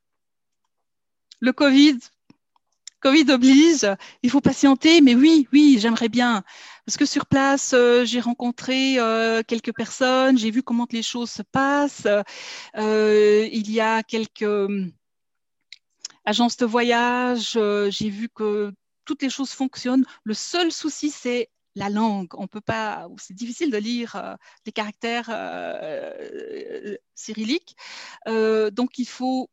le 1.39 1.53
Covid, 1.53 1.97
Covid 3.01 3.31
oblige, 3.31 3.87
il 4.23 4.29
faut 4.29 4.41
patienter, 4.41 5.01
mais 5.01 5.15
oui, 5.15 5.47
oui, 5.51 5.77
j'aimerais 5.79 6.09
bien. 6.09 6.43
Parce 6.85 6.97
que 6.97 7.05
sur 7.05 7.25
place, 7.25 7.73
euh, 7.73 8.05
j'ai 8.05 8.19
rencontré 8.19 8.97
quelques 9.47 9.73
personnes, 9.73 10.37
j'ai 10.37 10.51
vu 10.51 10.63
comment 10.63 10.87
les 10.91 11.03
choses 11.03 11.31
se 11.31 11.41
passent. 11.43 12.07
il 12.77 13.71
y 13.71 13.81
a 13.81 14.03
quelques 14.03 14.69
agences 16.25 16.57
de 16.57 16.65
voyage, 16.65 17.57
j'ai 17.89 18.09
vu 18.09 18.29
que 18.29 18.71
toutes 19.05 19.21
les 19.23 19.29
choses 19.29 19.51
fonctionnent. 19.51 20.05
Le 20.23 20.33
seul 20.33 20.71
souci, 20.71 21.09
c'est 21.09 21.49
la 21.75 21.89
langue. 21.89 22.29
On 22.33 22.47
peut 22.47 22.61
pas, 22.61 23.07
c'est 23.17 23.33
difficile 23.33 23.71
de 23.71 23.77
lire 23.77 24.15
euh, 24.15 24.35
les 24.65 24.71
caractères 24.71 25.29
euh, 25.29 26.95
cyrilliques. 27.15 27.75
Euh, 28.27 28.71
donc, 28.71 28.99
il 28.99 29.07
faut 29.07 29.49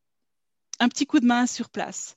un 0.80 0.88
petit 0.88 1.06
coup 1.06 1.20
de 1.20 1.26
main 1.26 1.46
sur 1.46 1.70
place. 1.70 2.16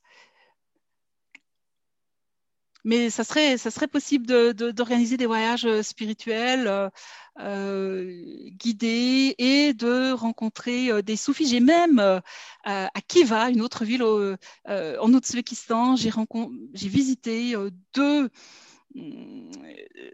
Mais 2.84 3.10
ça 3.10 3.24
serait, 3.24 3.88
possible 3.88 4.54
d'organiser 4.54 5.18
des 5.18 5.26
voyages 5.26 5.68
spirituels 5.82 6.90
guidés 7.38 9.36
et 9.38 9.74
de 9.74 10.12
rencontrer 10.14 11.02
des 11.04 11.16
soufis. 11.16 11.48
J'ai 11.48 11.60
même 11.60 12.22
à 12.64 13.02
Kiva, 13.08 13.50
une 13.50 13.62
autre 13.62 13.86
ville 13.86 14.04
en 14.04 15.14
Ouzbékistan, 15.14 15.96
j'ai 15.96 16.90
visité 16.90 17.56
deux 17.94 18.30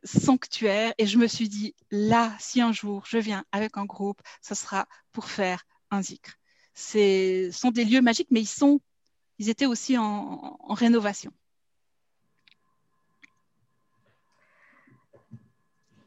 sanctuaire 0.03 0.93
et 0.97 1.07
je 1.07 1.17
me 1.17 1.27
suis 1.27 1.49
dit 1.49 1.75
là 1.91 2.35
si 2.39 2.61
un 2.61 2.71
jour 2.71 3.03
je 3.07 3.17
viens 3.17 3.43
avec 3.51 3.77
un 3.77 3.85
groupe 3.85 4.21
ce 4.41 4.55
sera 4.55 4.87
pour 5.11 5.25
faire 5.25 5.65
un 5.89 6.01
zikr 6.01 6.33
ce 6.73 7.49
sont 7.51 7.71
des 7.71 7.85
lieux 7.85 8.01
magiques 8.01 8.29
mais 8.29 8.43
ils 9.39 9.49
étaient 9.49 9.65
aussi 9.65 9.97
en, 9.97 10.57
rénovation 10.69 11.31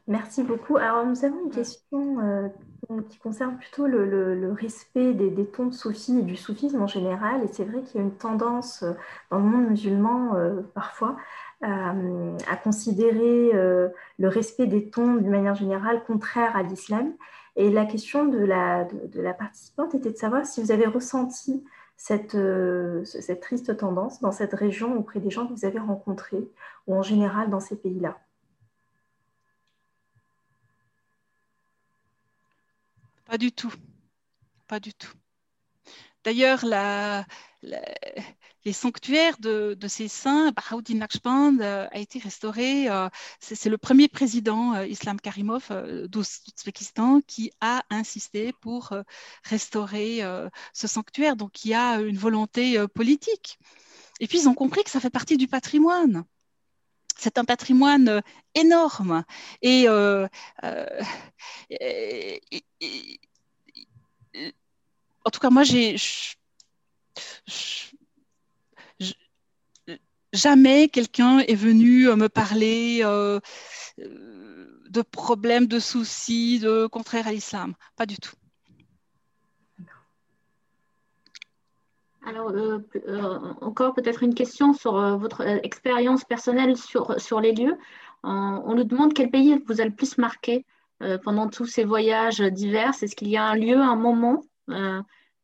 Merci 0.07 0.43
beaucoup. 0.43 0.77
Alors, 0.77 1.05
nous 1.05 1.25
avons 1.25 1.45
une 1.45 1.51
question 1.51 2.19
euh, 2.19 2.49
qui 3.09 3.19
concerne 3.19 3.57
plutôt 3.57 3.85
le, 3.85 4.51
respect 4.53 5.13
des, 5.13 5.29
des, 5.29 5.45
tons 5.45 5.67
de 5.67 5.73
soufis 5.73 6.17
et 6.17 6.23
du 6.23 6.35
soufisme 6.35 6.81
en 6.81 6.87
général. 6.87 7.43
Et 7.43 7.47
c'est 7.47 7.63
vrai 7.65 7.81
qu'il 7.83 8.01
y 8.01 8.03
a 8.03 8.07
une 8.07 8.15
tendance 8.15 8.83
euh, 8.83 8.93
dans 9.29 9.37
le 9.37 9.45
monde 9.45 9.69
musulman 9.69 10.35
euh, 10.35 10.61
parfois 10.73 11.17
à 11.63 12.55
considérer 12.63 13.51
le 13.53 14.27
respect 14.27 14.65
des 14.65 14.89
tons 14.89 15.13
d'une 15.13 15.29
manière 15.29 15.53
générale 15.53 16.03
contraire 16.03 16.55
à 16.55 16.63
l'islam. 16.63 17.13
Et 17.55 17.69
la 17.69 17.85
question 17.85 18.25
de 18.25 18.39
la, 18.39 18.85
de, 18.85 19.21
la, 19.21 19.35
participante 19.35 19.93
était 19.93 20.09
de 20.09 20.17
savoir 20.17 20.43
si 20.43 20.59
vous 20.59 20.71
avez 20.71 20.87
ressenti 20.87 21.63
cette, 21.97 22.35
cette 23.03 23.41
triste 23.41 23.77
tendance 23.77 24.21
dans 24.21 24.31
cette 24.31 24.55
région 24.55 24.97
auprès 24.97 25.19
des 25.19 25.29
gens 25.29 25.45
que 25.45 25.53
vous 25.53 25.65
avez 25.65 25.77
rencontrés 25.77 26.49
ou 26.87 26.95
en 26.95 27.03
général 27.03 27.51
dans 27.51 27.59
ces 27.59 27.75
pays-là. 27.75 28.17
Pas 33.31 33.37
du 33.37 33.53
tout. 33.53 33.73
Pas 34.67 34.81
du 34.81 34.93
tout. 34.93 35.13
D'ailleurs, 36.25 36.65
les 38.65 38.73
sanctuaires 38.73 39.37
de, 39.39 39.77
ces 39.87 40.09
saints, 40.09 40.51
Bahaouddin 40.51 40.95
Naqshband 40.95 41.59
euh, 41.61 41.87
a 41.89 41.97
été 41.99 42.19
restauré. 42.19 42.89
Euh, 42.89 43.07
c'est 43.39 43.69
le 43.69 43.77
premier 43.77 44.09
président, 44.09 44.75
euh, 44.75 44.85
Islam 44.85 45.17
Karimov 45.21 45.69
d'Ouzbékistan, 46.09 47.21
qui 47.25 47.53
a 47.61 47.85
insisté 47.89 48.51
pour 48.59 48.93
restaurer 49.45 50.19
ce 50.73 50.87
sanctuaire. 50.87 51.37
Donc, 51.37 51.63
il 51.63 51.69
y 51.69 51.73
a 51.73 52.01
une 52.01 52.17
volonté 52.17 52.85
politique. 52.93 53.59
Et 54.19 54.27
puis, 54.27 54.39
ils 54.41 54.49
ont 54.49 54.55
compris 54.55 54.83
que 54.83 54.89
ça 54.89 54.99
fait 54.99 55.09
partie 55.09 55.37
du 55.37 55.47
patrimoine 55.47 56.25
c'est 57.17 57.37
un 57.37 57.45
patrimoine 57.45 58.21
énorme. 58.55 59.23
Et, 59.61 59.87
en 59.89 60.27
tout 65.31 65.39
cas, 65.39 65.49
moi, 65.49 65.63
j'ai 65.63 65.95
jamais 70.33 70.87
quelqu'un 70.89 71.39
est 71.39 71.55
venu 71.55 72.07
me 72.15 72.27
parler 72.27 73.01
de 73.97 75.01
problèmes, 75.01 75.67
de 75.67 75.79
soucis, 75.79 76.59
de 76.59 76.87
contraire 76.87 77.27
à 77.27 77.31
l'islam. 77.31 77.73
Pas 77.95 78.05
du 78.05 78.17
tout. 78.17 78.35
Alors, 82.23 82.49
euh, 82.51 82.79
euh, 83.07 83.53
encore 83.61 83.93
peut-être 83.93 84.21
une 84.21 84.35
question 84.35 84.73
sur 84.73 84.95
euh, 84.95 85.15
votre 85.17 85.41
expérience 85.41 86.23
personnelle 86.23 86.77
sur, 86.77 87.19
sur 87.19 87.41
les 87.41 87.51
lieux. 87.51 87.75
on 88.23 88.75
nous 88.75 88.83
demande 88.83 89.13
quel 89.13 89.31
pays 89.31 89.59
vous 89.65 89.81
a 89.81 89.85
le 89.85 89.95
plus 89.95 90.17
marqué 90.17 90.65
pendant 91.23 91.49
tous 91.49 91.65
ces 91.65 91.83
voyages 91.83 92.41
divers. 92.41 92.93
Est-ce 93.01 93.15
qu'il 93.15 93.29
y 93.29 93.37
a 93.37 93.43
un 93.43 93.55
lieu, 93.55 93.75
un 93.75 93.95
moment 93.95 94.43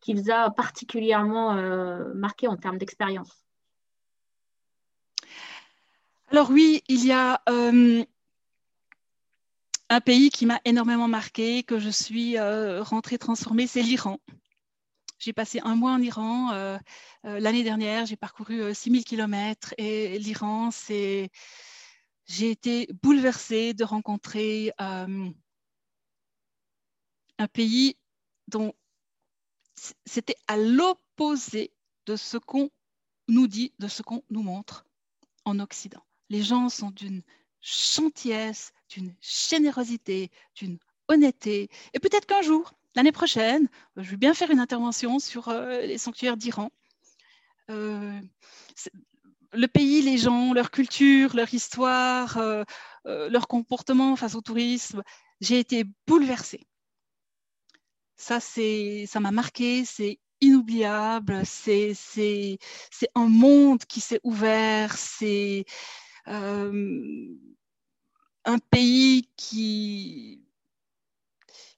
qui 0.02 0.14
vous 0.14 0.30
a 0.30 0.52
particulièrement 0.52 1.56
marqué 2.14 2.48
en 2.48 2.58
termes 2.58 2.78
d'expérience? 2.78 3.44
Alors 6.30 6.52
oui, 6.52 6.84
il 6.88 7.04
y 7.04 7.12
a 7.12 7.42
un 7.48 8.06
pays 10.02 10.30
qui 10.30 10.46
m'a 10.46 10.62
énormément 10.64 11.08
marqué, 11.08 11.64
que 11.64 11.80
je 11.80 11.90
suis 11.90 12.38
rentrée 12.40 13.18
transformée, 13.18 13.66
c'est 13.66 13.82
l'Iran. 13.82 14.20
J'ai 15.20 15.34
passé 15.34 15.60
un 15.64 15.76
mois 15.76 15.92
en 15.92 16.02
Iran. 16.02 16.52
Euh, 16.52 16.78
euh, 17.26 17.40
l'année 17.40 17.64
dernière, 17.64 18.06
j'ai 18.06 18.16
parcouru 18.16 18.74
6000 18.74 19.02
euh, 19.02 19.04
km 19.04 19.74
et 19.78 20.20
l'Iran, 20.20 20.72
c'est. 20.72 21.30
J'ai 22.26 22.52
été 22.52 22.88
bouleversée 23.02 23.74
de 23.74 23.86
rencontrer 23.86 24.74
un 24.78 25.32
pays 27.54 27.96
dont 28.50 28.74
c'était 30.06 30.36
à 30.48 30.58
l'opposé 30.58 31.72
de 32.06 32.18
ce 32.18 32.38
qu'on 32.38 32.70
nous 33.30 33.48
dit, 33.48 33.74
de 33.80 33.88
ce 33.88 34.02
qu'on 34.02 34.24
nous 34.30 34.44
montre 34.44 34.86
en 35.46 35.60
Occident. 35.60 36.04
Les 36.30 36.44
gens 36.44 36.68
sont 36.68 36.92
d'une 36.92 37.24
gentillesse, 37.62 38.74
d'une 38.90 39.16
générosité, 39.22 40.30
d'une 40.56 40.80
honnêteté. 41.08 41.70
Et 41.94 42.00
peut-être 42.00 42.26
qu'un 42.26 42.42
jour, 42.42 42.74
L'année 42.96 43.12
prochaine, 43.12 43.68
je 43.96 44.10
vais 44.10 44.18
bien 44.18 44.34
faire 44.34 44.50
une 44.52 44.60
intervention 44.60 45.20
sur 45.20 45.50
euh, 45.50 45.82
les 45.82 45.98
sanctuaires 45.98 46.38
d'Iran. 46.38 46.72
Euh, 47.70 48.20
le 49.54 49.68
pays, 49.68 50.02
les 50.02 50.18
gens, 50.18 50.54
leur 50.54 50.72
culture, 50.72 51.36
leur 51.36 51.54
histoire, 51.54 52.38
euh, 52.38 52.64
leur 53.06 53.48
comportement 53.48 54.16
face 54.16 54.36
au 54.36 54.42
tourisme, 54.42 55.04
j'ai 55.42 55.60
été 55.60 55.86
bouleversée. 56.08 56.66
Ça, 58.16 58.40
ça 58.40 59.20
m'a 59.20 59.32
marqué, 59.32 59.86
c'est 59.86 60.20
inoubliable, 60.42 61.44
c'est 61.46 61.96
un 63.14 63.28
monde 63.28 63.86
qui 63.86 64.02
s'est 64.02 64.20
ouvert, 64.24 64.98
c'est 64.98 65.66
un 68.48 68.60
pays 68.72 69.30
qui, 69.36 70.47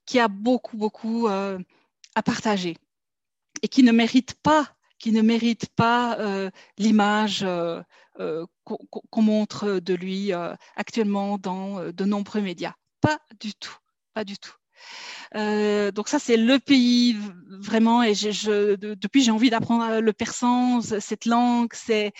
qui 0.09 0.17
a 0.17 0.27
beaucoup, 0.27 0.75
beaucoup 0.75 1.27
euh, 1.27 1.59
à 2.15 2.23
partager 2.23 2.77
et 3.61 3.67
qui 3.67 3.83
ne 3.83 3.91
mérite 3.91 4.33
pas, 4.41 4.75
qui 4.97 5.11
ne 5.11 5.21
mérite 5.21 5.67
pas 5.75 6.17
euh, 6.17 6.49
l'image 6.79 7.43
euh, 7.43 7.83
qu'on 8.15 9.21
montre 9.21 9.79
de 9.79 9.93
lui 9.93 10.33
actuellement 10.75 11.37
dans 11.37 11.91
de 11.91 12.05
nombreux 12.05 12.41
médias. 12.41 12.73
Pas 13.01 13.19
du 13.39 13.53
tout, 13.53 13.77
pas 14.15 14.25
du 14.25 14.39
tout. 14.39 14.58
Donc 15.33 16.07
ça, 16.07 16.19
c'est 16.19 16.37
le 16.37 16.59
pays 16.59 17.17
vraiment. 17.49 18.03
Et 18.03 18.13
depuis, 18.13 19.23
j'ai 19.23 19.31
envie 19.31 19.49
d'apprendre 19.49 19.99
le 19.99 20.13
persan. 20.13 20.81
Cette 20.81 21.25
langue, 21.25 21.73
c'est, 21.73 22.11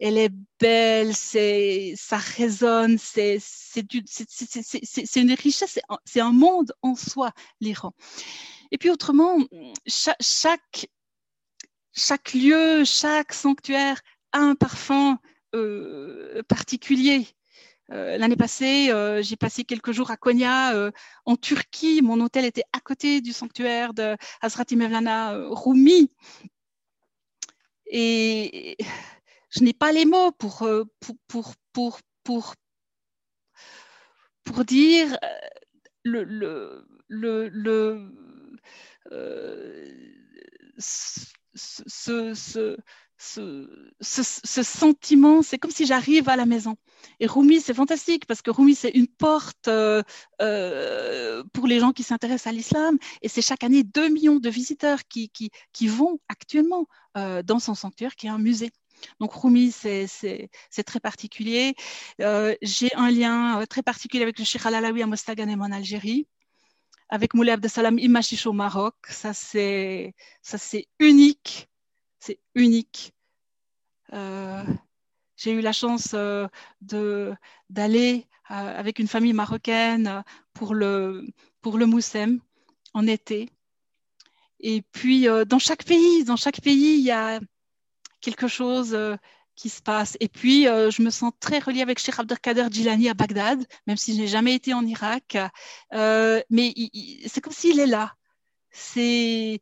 elle 0.00 0.18
est 0.18 0.32
belle, 0.60 1.14
c'est, 1.14 1.94
ça 1.96 2.18
résonne, 2.18 2.98
c'est, 2.98 3.38
c'est 3.40 5.20
une 5.20 5.32
richesse, 5.32 5.78
c'est 6.04 6.20
un 6.20 6.32
monde 6.32 6.72
en 6.82 6.94
soi, 6.94 7.32
l'Iran. 7.60 7.92
Et 8.70 8.78
puis 8.78 8.90
autrement, 8.90 9.38
chaque, 9.86 10.88
chaque, 11.94 12.34
lieu, 12.34 12.84
chaque 12.84 13.32
sanctuaire 13.32 14.00
a 14.32 14.40
un 14.40 14.54
parfum 14.54 15.18
euh, 15.54 16.42
particulier. 16.48 17.26
Euh, 17.90 18.18
l'année 18.18 18.36
passée, 18.36 18.90
euh, 18.90 19.22
j'ai 19.22 19.36
passé 19.36 19.64
quelques 19.64 19.92
jours 19.92 20.10
à 20.10 20.16
Konya, 20.16 20.90
en 21.24 21.36
Turquie. 21.36 22.02
Mon 22.02 22.20
hôtel 22.20 22.44
était 22.44 22.64
à 22.72 22.80
côté 22.80 23.20
du 23.20 23.32
sanctuaire 23.32 23.94
de 23.94 24.16
Hazrati 24.40 24.76
Mevlana 24.76 25.32
Rumi. 25.50 26.10
Et 27.86 28.76
je 29.50 29.64
n'ai 29.64 29.72
pas 29.72 29.92
les 29.92 30.04
mots 30.04 30.32
pour, 30.32 30.68
dire 34.64 35.16
euh, 35.22 35.38
le, 36.04 36.24
euh, 39.12 39.94
ce, 40.76 42.76
ce, 43.18 44.62
sentiment, 44.62 45.42
c'est 45.42 45.58
comme 45.58 45.70
si 45.70 45.86
j'arrive 45.86 46.28
à 46.28 46.36
la 46.36 46.46
maison. 46.46 46.76
Et 47.20 47.26
Rumi, 47.26 47.60
c'est 47.60 47.74
fantastique 47.74 48.26
parce 48.26 48.42
que 48.42 48.50
Rumi, 48.50 48.74
c'est 48.74 48.90
une 48.90 49.08
porte 49.08 49.68
euh, 49.68 50.02
euh, 50.40 51.42
pour 51.52 51.66
les 51.66 51.80
gens 51.80 51.92
qui 51.92 52.04
s'intéressent 52.04 52.52
à 52.52 52.52
l'islam. 52.52 52.96
Et 53.22 53.28
c'est 53.28 53.42
chaque 53.42 53.64
année 53.64 53.82
2 53.82 54.08
millions 54.08 54.38
de 54.38 54.48
visiteurs 54.48 55.00
qui, 55.08 55.30
vont 55.82 56.20
actuellement 56.28 56.86
euh, 57.16 57.42
dans 57.42 57.58
son 57.58 57.74
sanctuaire, 57.74 58.14
qui 58.14 58.26
est 58.26 58.30
un 58.30 58.38
musée. 58.38 58.70
Donc 59.20 59.32
Rumi, 59.34 59.72
c'est 59.72 60.08
très 60.86 61.00
particulier. 61.00 61.74
J'ai 62.18 62.94
un 62.94 63.10
lien 63.10 63.64
très 63.68 63.82
particulier 63.82 64.22
avec 64.22 64.38
le 64.38 64.44
Sheikh 64.44 64.64
Al-Alawi 64.64 65.02
à 65.02 65.06
Mostaganem 65.06 65.60
en 65.60 65.72
Algérie, 65.72 66.26
avec 67.08 67.34
Moulay 67.34 67.52
Abdesalam 67.52 67.98
Imachiche 67.98 68.46
au 68.46 68.52
Maroc. 68.52 68.94
Ça, 69.08 69.32
c'est 69.32 70.14
unique. 70.98 71.67
C'est 72.18 72.40
unique. 72.54 73.12
Euh, 74.12 74.64
j'ai 75.36 75.52
eu 75.52 75.60
la 75.60 75.72
chance 75.72 76.14
d'aller 77.60 78.26
avec 78.48 78.98
une 78.98 79.08
famille 79.08 79.34
marocaine 79.34 80.24
pour 80.52 80.74
le, 80.74 81.26
pour 81.60 81.78
Moussem 81.78 82.40
en 82.94 83.06
été. 83.06 83.50
Et 84.60 84.82
puis, 84.82 85.26
dans 85.46 85.60
chaque 85.60 85.84
pays, 85.84 86.24
dans 86.24 86.36
chaque 86.36 86.60
pays, 86.60 86.98
il 86.98 87.04
y 87.04 87.12
a, 87.12 87.38
quelque 88.20 88.48
chose 88.48 88.94
euh, 88.94 89.16
qui 89.54 89.68
se 89.68 89.82
passe. 89.82 90.16
Et 90.20 90.28
puis, 90.28 90.68
euh, 90.68 90.90
je 90.90 91.02
me 91.02 91.10
sens 91.10 91.32
très 91.40 91.58
reliée 91.58 91.82
avec 91.82 91.98
Sheikh 91.98 92.18
Abdelkader 92.18 92.66
Jilani 92.70 93.08
à 93.08 93.14
Bagdad, 93.14 93.64
même 93.86 93.96
si 93.96 94.14
je 94.14 94.20
n'ai 94.20 94.26
jamais 94.28 94.54
été 94.54 94.74
en 94.74 94.86
Irak. 94.86 95.36
Euh, 95.94 96.40
mais 96.50 96.74
c'est 97.26 97.40
comme 97.40 97.52
s'il 97.52 97.80
est 97.80 97.86
là. 97.86 98.14
C'est 98.70 99.60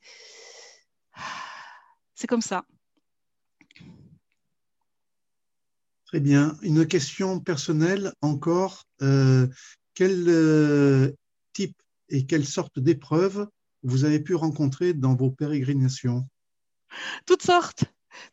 c'est 2.16 2.26
comme 2.26 2.42
ça. 2.42 2.64
Très 6.06 6.18
bien. 6.18 6.56
Une 6.62 6.86
question 6.86 7.38
personnelle 7.38 8.12
encore. 8.20 8.84
quel 9.94 11.14
type 11.52 11.80
et 12.08 12.26
quelle 12.26 12.46
sorte 12.46 12.78
d'épreuves 12.78 13.48
vous 13.82 14.04
avez 14.04 14.20
pu 14.20 14.34
rencontrer 14.34 14.94
dans 14.94 15.14
vos 15.14 15.30
pérégrinations? 15.30 16.28
Toutes 17.26 17.42
sortes 17.42 17.84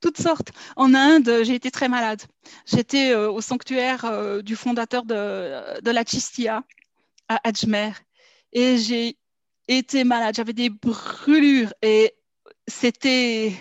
toutes 0.01 0.17
sortes. 0.17 0.51
En 0.75 0.93
Inde, 0.93 1.43
j'ai 1.43 1.55
été 1.55 1.71
très 1.71 1.89
malade. 1.89 2.21
J'étais 2.65 3.11
euh, 3.11 3.29
au 3.29 3.41
sanctuaire 3.41 4.05
euh, 4.05 4.41
du 4.41 4.55
fondateur 4.55 5.03
de, 5.03 5.81
de, 5.81 5.91
la 5.91 6.03
Chistia 6.05 6.63
à 7.27 7.39
Ajmer 7.47 7.91
et 8.51 8.77
j'ai 8.77 9.17
été 9.67 10.03
malade. 10.03 10.35
J'avais 10.35 10.53
des 10.53 10.69
brûlures 10.69 11.73
et 11.81 12.13
c'était 12.67 13.53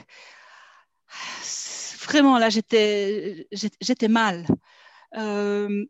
vraiment 2.01 2.39
là, 2.39 2.49
j'étais 2.51 4.09
mal. 4.09 4.47
Euh, 5.17 5.85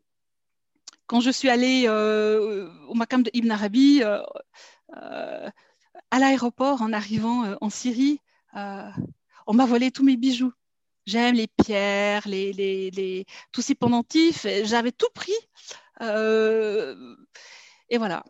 quand 1.07 1.19
je 1.19 1.31
suis 1.31 1.49
allée 1.49 1.87
au 1.89 2.93
Makam 2.93 3.23
de 3.23 3.31
Ibn 3.33 3.51
Arabi, 3.51 4.03
à 4.91 6.19
l'aéroport 6.19 6.81
en 6.81 6.93
arrivant 6.93 7.55
en 7.61 7.69
Syrie, 7.69 8.19
on 8.55 9.53
m'a 9.53 9.65
volé 9.65 9.91
tous 9.91 10.03
mes 10.03 10.17
bijoux. 10.17 10.53
J'aime 11.05 11.35
les 11.35 11.47
pierres, 11.47 12.27
les, 12.27 12.53
les, 12.53 13.25
tous 13.51 13.61
ces 13.61 13.75
pendentifs. 13.75 14.47
J'avais 14.63 14.91
tout 14.91 15.09
pris. 15.13 15.33
Euh, 16.01 17.15
et 17.89 17.97
voilà. 17.97 18.23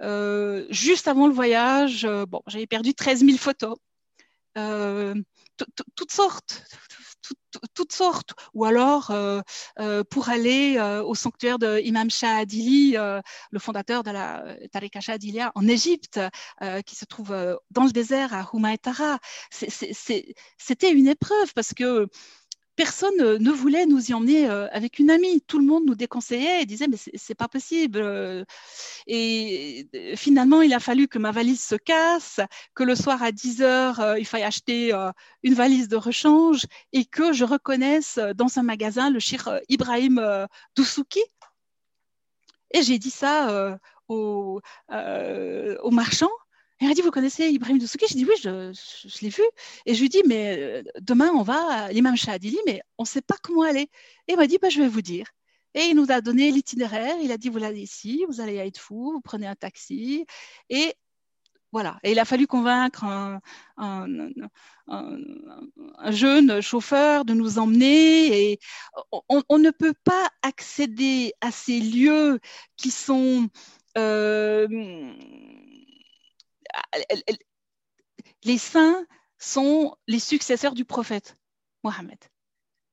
Euh, 0.00 0.66
juste 0.70 1.06
avant 1.06 1.26
le 1.26 1.34
voyage, 1.34 2.04
euh, 2.04 2.26
bon, 2.26 2.42
j'avais 2.46 2.66
perdu 2.66 2.94
13 2.94 3.24
000 3.24 3.38
photos. 3.38 3.76
Toutes 4.54 6.12
sortes, 6.12 6.64
toutes 7.74 7.92
sortes. 7.92 8.34
Ou 8.54 8.64
alors 8.64 9.12
pour 10.10 10.28
aller 10.28 10.78
au 11.04 11.14
sanctuaire 11.14 11.58
de 11.58 11.80
Imam 11.80 12.10
Shah 12.10 12.36
Adili, 12.36 12.92
le 12.92 13.58
fondateur 13.58 14.02
de 14.02 14.10
la 14.10 14.44
Tariqa 14.72 15.00
Shah 15.00 15.14
Adilia 15.14 15.52
en 15.54 15.66
Égypte, 15.66 16.20
qui 16.86 16.96
se 16.96 17.04
trouve 17.04 17.30
dans 17.70 17.84
le 17.84 17.92
désert 17.92 18.34
à 18.34 18.48
Humaytara. 18.52 19.18
C'était 19.50 20.92
une 20.92 21.08
épreuve 21.08 21.52
parce 21.54 21.74
que 21.74 22.08
personne 22.76 23.38
ne 23.38 23.50
voulait 23.50 23.86
nous 23.86 24.10
y 24.10 24.14
emmener 24.14 24.48
euh, 24.48 24.68
avec 24.72 24.98
une 24.98 25.10
amie. 25.10 25.40
Tout 25.42 25.58
le 25.58 25.64
monde 25.64 25.84
nous 25.86 25.94
déconseillait 25.94 26.62
et 26.62 26.66
disait 26.66 26.88
mais 26.88 26.96
c'est 26.96 27.34
pas 27.34 27.48
possible. 27.48 28.00
Euh. 28.00 28.44
Et 29.06 29.88
euh, 29.94 30.16
finalement, 30.16 30.62
il 30.62 30.72
a 30.74 30.80
fallu 30.80 31.08
que 31.08 31.18
ma 31.18 31.30
valise 31.30 31.62
se 31.62 31.76
casse, 31.76 32.40
que 32.74 32.82
le 32.82 32.94
soir 32.94 33.22
à 33.22 33.32
10 33.32 33.62
heures, 33.62 34.16
il 34.18 34.26
faille 34.26 34.42
acheter 34.42 34.92
une 35.42 35.54
valise 35.54 35.88
de 35.88 35.96
rechange 35.96 36.66
et 36.92 37.04
que 37.04 37.32
je 37.32 37.44
reconnaisse 37.44 38.18
dans 38.34 38.58
un 38.58 38.62
magasin 38.62 39.10
le 39.10 39.20
shir 39.20 39.60
Ibrahim 39.68 40.46
Doussouki. 40.76 41.22
Et 42.72 42.82
j'ai 42.82 42.98
dit 42.98 43.10
ça 43.10 43.78
au, 44.08 44.60
au 44.90 45.90
marchand 45.90 46.30
il 46.80 46.88
m'a 46.88 46.94
dit, 46.94 47.02
vous 47.02 47.10
connaissez 47.10 47.48
Ibrahim 47.48 47.78
Doussouki? 47.78 48.06
Je 48.08 48.14
dis, 48.14 48.24
oui, 48.24 48.34
je, 48.42 49.22
l'ai 49.22 49.28
vu. 49.28 49.42
Et 49.86 49.94
je 49.94 50.00
lui 50.00 50.08
dis, 50.08 50.22
mais 50.26 50.58
euh, 50.58 50.82
demain, 51.00 51.30
on 51.30 51.42
va 51.42 51.84
à 51.84 51.92
l'imam 51.92 52.16
Shahadili, 52.16 52.58
mais 52.66 52.82
on 52.98 53.04
ne 53.04 53.08
sait 53.08 53.22
pas 53.22 53.36
comment 53.42 53.62
aller. 53.62 53.88
Et 54.28 54.32
il 54.32 54.36
m'a 54.36 54.46
dit, 54.46 54.58
bah, 54.60 54.68
je 54.70 54.80
vais 54.80 54.88
vous 54.88 55.02
dire. 55.02 55.26
Et 55.74 55.82
il 55.86 55.96
nous 55.96 56.10
a 56.10 56.20
donné 56.20 56.50
l'itinéraire. 56.50 57.16
Il 57.22 57.32
a 57.32 57.36
dit, 57.36 57.48
vous 57.48 57.62
allez 57.62 57.80
ici, 57.80 58.24
vous 58.28 58.40
allez 58.40 58.60
à 58.60 58.66
Edfou, 58.66 59.12
vous 59.12 59.20
prenez 59.20 59.46
un 59.46 59.54
taxi. 59.54 60.26
Et 60.68 60.94
voilà. 61.72 61.98
Et 62.04 62.12
il 62.12 62.18
a 62.18 62.24
fallu 62.24 62.46
convaincre 62.46 63.04
un, 63.04 63.40
jeune 66.10 66.60
chauffeur 66.60 67.24
de 67.24 67.34
nous 67.34 67.58
emmener. 67.58 68.50
Et 68.52 68.58
on, 69.28 69.58
ne 69.58 69.70
peut 69.70 69.94
pas 70.04 70.28
accéder 70.42 71.32
à 71.40 71.50
ces 71.50 71.80
lieux 71.80 72.40
qui 72.76 72.90
sont... 72.90 73.48
Euh, 73.96 74.66
les 78.44 78.58
saints 78.58 79.06
sont 79.38 79.96
les 80.06 80.20
successeurs 80.20 80.74
du 80.74 80.84
prophète 80.84 81.36
Mohammed, 81.82 82.18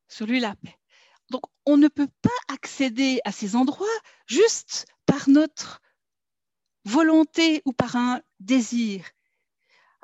sur 0.07 0.25
lui 0.25 0.39
la 0.39 0.55
paix. 0.55 0.77
Donc 1.29 1.43
on 1.65 1.77
ne 1.77 1.87
peut 1.87 2.09
pas 2.21 2.29
accéder 2.53 3.21
à 3.23 3.31
ces 3.31 3.55
endroits 3.55 3.87
juste 4.27 4.85
par 5.05 5.29
notre 5.29 5.81
volonté 6.85 7.61
ou 7.65 7.73
par 7.73 7.95
un 7.95 8.21
désir. 8.39 9.05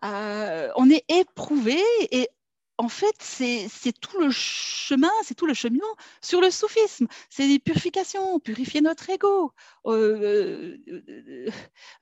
Euh, 0.03 0.71
on 0.75 0.89
est 0.89 1.03
éprouvé 1.09 1.81
et 2.11 2.29
en 2.77 2.89
fait, 2.89 3.15
c'est 3.19 3.91
tout 3.99 4.19
le 4.19 4.29
chemin, 4.31 5.11
c'est 5.23 5.33
tout 5.33 5.47
le 5.47 5.53
cheminement 5.55 5.95
sur 6.21 6.41
le 6.41 6.51
soufisme. 6.51 7.07
C'est 7.29 7.47
des 7.47 7.59
purifications, 7.59 8.39
purifier 8.39 8.81
notre 8.81 9.09
ego, 9.09 9.51
euh, 9.87 10.77
euh, 10.87 11.49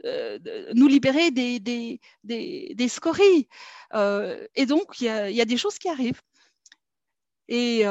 euh, 0.06 0.72
nous 0.74 0.88
libérer 0.88 1.32
des, 1.32 1.60
des, 1.60 2.00
des, 2.24 2.90
scories. 2.90 3.48
et 4.56 4.66
donc, 4.66 5.00
il 5.00 5.06
y 5.06 5.10
a, 5.10 5.30
y 5.32 5.42
a, 5.42 5.46
des 5.46 5.58
choses 5.58 5.78
qui 5.80 5.88
arrivent. 5.88 6.22
Et 7.48 7.84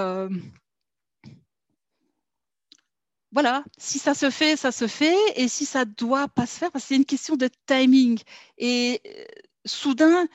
voilà, 3.33 3.65
si 3.79 3.99
ça 3.99 4.15
se 4.15 4.31
fait, 4.31 4.57
ça 4.57 4.73
se 4.73 4.87
fait. 4.87 5.17
Et 5.37 5.49
si 5.49 5.65
ça 5.67 5.85
doit 5.87 6.29
pas 6.29 6.47
se 6.47 6.59
faire, 6.59 6.71
c'est 6.79 6.97
une 6.97 7.05
question 7.07 7.37
de 7.37 7.49
timing. 7.67 8.21
Et 8.59 9.01
soudain, 9.65 10.29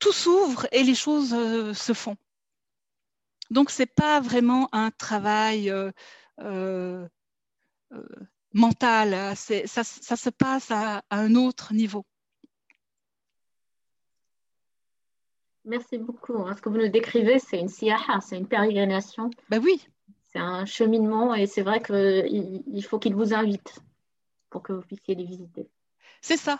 tout 0.00 0.12
s'ouvre 0.12 0.66
et 0.72 0.82
les 0.82 0.96
choses 0.96 1.32
euh, 1.32 1.72
se 1.74 1.92
font. 1.92 2.16
Donc, 3.50 3.70
ce 3.70 3.82
n'est 3.82 3.86
pas 3.86 4.20
vraiment 4.20 4.68
un 4.72 4.90
travail 4.90 5.70
euh, 5.70 5.92
euh, 6.40 7.06
mental, 8.52 9.36
ça, 9.36 9.84
se 9.84 10.30
passe 10.30 10.70
à, 10.70 11.02
un 11.10 11.34
autre 11.34 11.72
niveau. 11.74 12.04
Merci 15.64 15.98
beaucoup. 15.98 16.38
Hein. 16.38 16.56
Ce 16.56 16.62
que 16.62 16.68
vous 16.68 16.78
nous 16.78 16.88
décrivez, 16.88 17.38
c'est 17.38 17.60
une 17.60 17.68
siyaha, 17.68 18.20
c'est 18.20 18.38
une 18.38 18.48
pérégrination. 18.48 19.30
Ben 19.50 19.62
oui. 19.62 19.86
C'est 20.32 20.38
un 20.38 20.64
cheminement 20.64 21.34
et 21.34 21.46
c'est 21.46 21.62
vrai 21.62 21.82
qu'il 21.82 22.62
il 22.66 22.84
faut 22.84 22.98
qu'il 22.98 23.14
vous 23.14 23.34
invite 23.34 23.80
pour 24.48 24.62
que 24.62 24.72
vous 24.72 24.82
puissiez 24.82 25.14
les 25.16 25.24
visiter. 25.24 25.68
C'est 26.22 26.36
ça. 26.36 26.58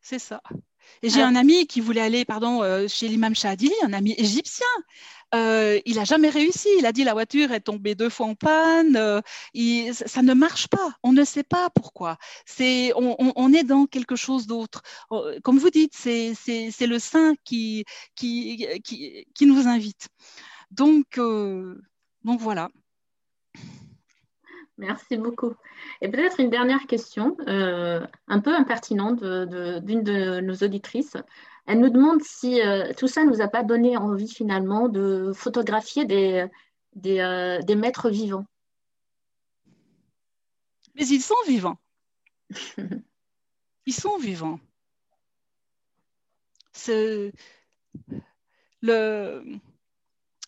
C'est 0.00 0.18
ça. 0.18 0.42
Et 1.02 1.10
j'ai 1.10 1.22
un 1.22 1.36
ami 1.36 1.66
qui 1.66 1.80
voulait 1.80 2.00
aller, 2.00 2.24
pardon, 2.24 2.62
euh, 2.62 2.88
chez 2.88 3.08
l'imam 3.08 3.34
Shahadili, 3.34 3.74
un 3.82 3.92
ami 3.92 4.14
égyptien. 4.16 4.66
Euh, 5.34 5.80
il 5.84 5.96
n'a 5.96 6.04
jamais 6.04 6.30
réussi. 6.30 6.68
Il 6.78 6.86
a 6.86 6.92
dit 6.92 7.04
la 7.04 7.12
voiture 7.12 7.52
est 7.52 7.60
tombée 7.60 7.94
deux 7.94 8.08
fois 8.08 8.26
en 8.26 8.34
panne. 8.34 8.96
Euh, 8.96 9.20
ça 9.92 10.22
ne 10.22 10.34
marche 10.34 10.68
pas. 10.68 10.96
On 11.02 11.12
ne 11.12 11.24
sait 11.24 11.42
pas 11.42 11.70
pourquoi. 11.70 12.16
C'est, 12.46 12.92
on, 12.96 13.52
est 13.52 13.64
dans 13.64 13.86
quelque 13.86 14.16
chose 14.16 14.46
d'autre. 14.46 14.82
Comme 15.42 15.58
vous 15.58 15.70
dites, 15.70 15.94
c'est, 15.94 16.34
le 16.80 16.98
saint 16.98 17.34
qui, 17.44 17.84
qui, 18.14 18.66
qui, 18.84 19.26
qui, 19.34 19.46
nous 19.46 19.66
invite. 19.66 20.08
Donc, 20.70 21.18
donc 22.24 22.40
voilà. 22.40 22.70
Merci 24.76 25.16
beaucoup. 25.16 25.54
Et 26.00 26.08
peut-être 26.08 26.40
une 26.40 26.50
dernière 26.50 26.86
question, 26.86 27.36
euh, 27.46 28.04
un 28.26 28.40
peu 28.40 28.54
impertinente 28.54 29.22
d'une 29.22 30.02
de, 30.02 30.40
nos 30.40 30.54
auditrices. 30.56 31.16
Elle 31.66 31.78
nous 31.78 31.90
demande 31.90 32.22
si 32.22 32.60
euh, 32.60 32.92
tout 32.96 33.06
ça 33.06 33.24
ne 33.24 33.30
nous 33.30 33.40
a 33.40 33.48
pas 33.48 33.62
donné 33.62 33.96
envie 33.96 34.28
finalement 34.28 34.88
de 34.88 35.32
photographier 35.34 36.04
des, 36.04 36.46
des, 36.96 37.20
euh, 37.20 37.76
maîtres 37.76 38.10
vivants. 38.10 38.46
Mais 40.96 41.06
ils 41.06 41.22
sont 41.22 41.34
vivants. 41.46 41.78
ils 43.86 43.94
sont 43.94 44.18
vivants. 44.18 44.58
Le, 48.82 49.42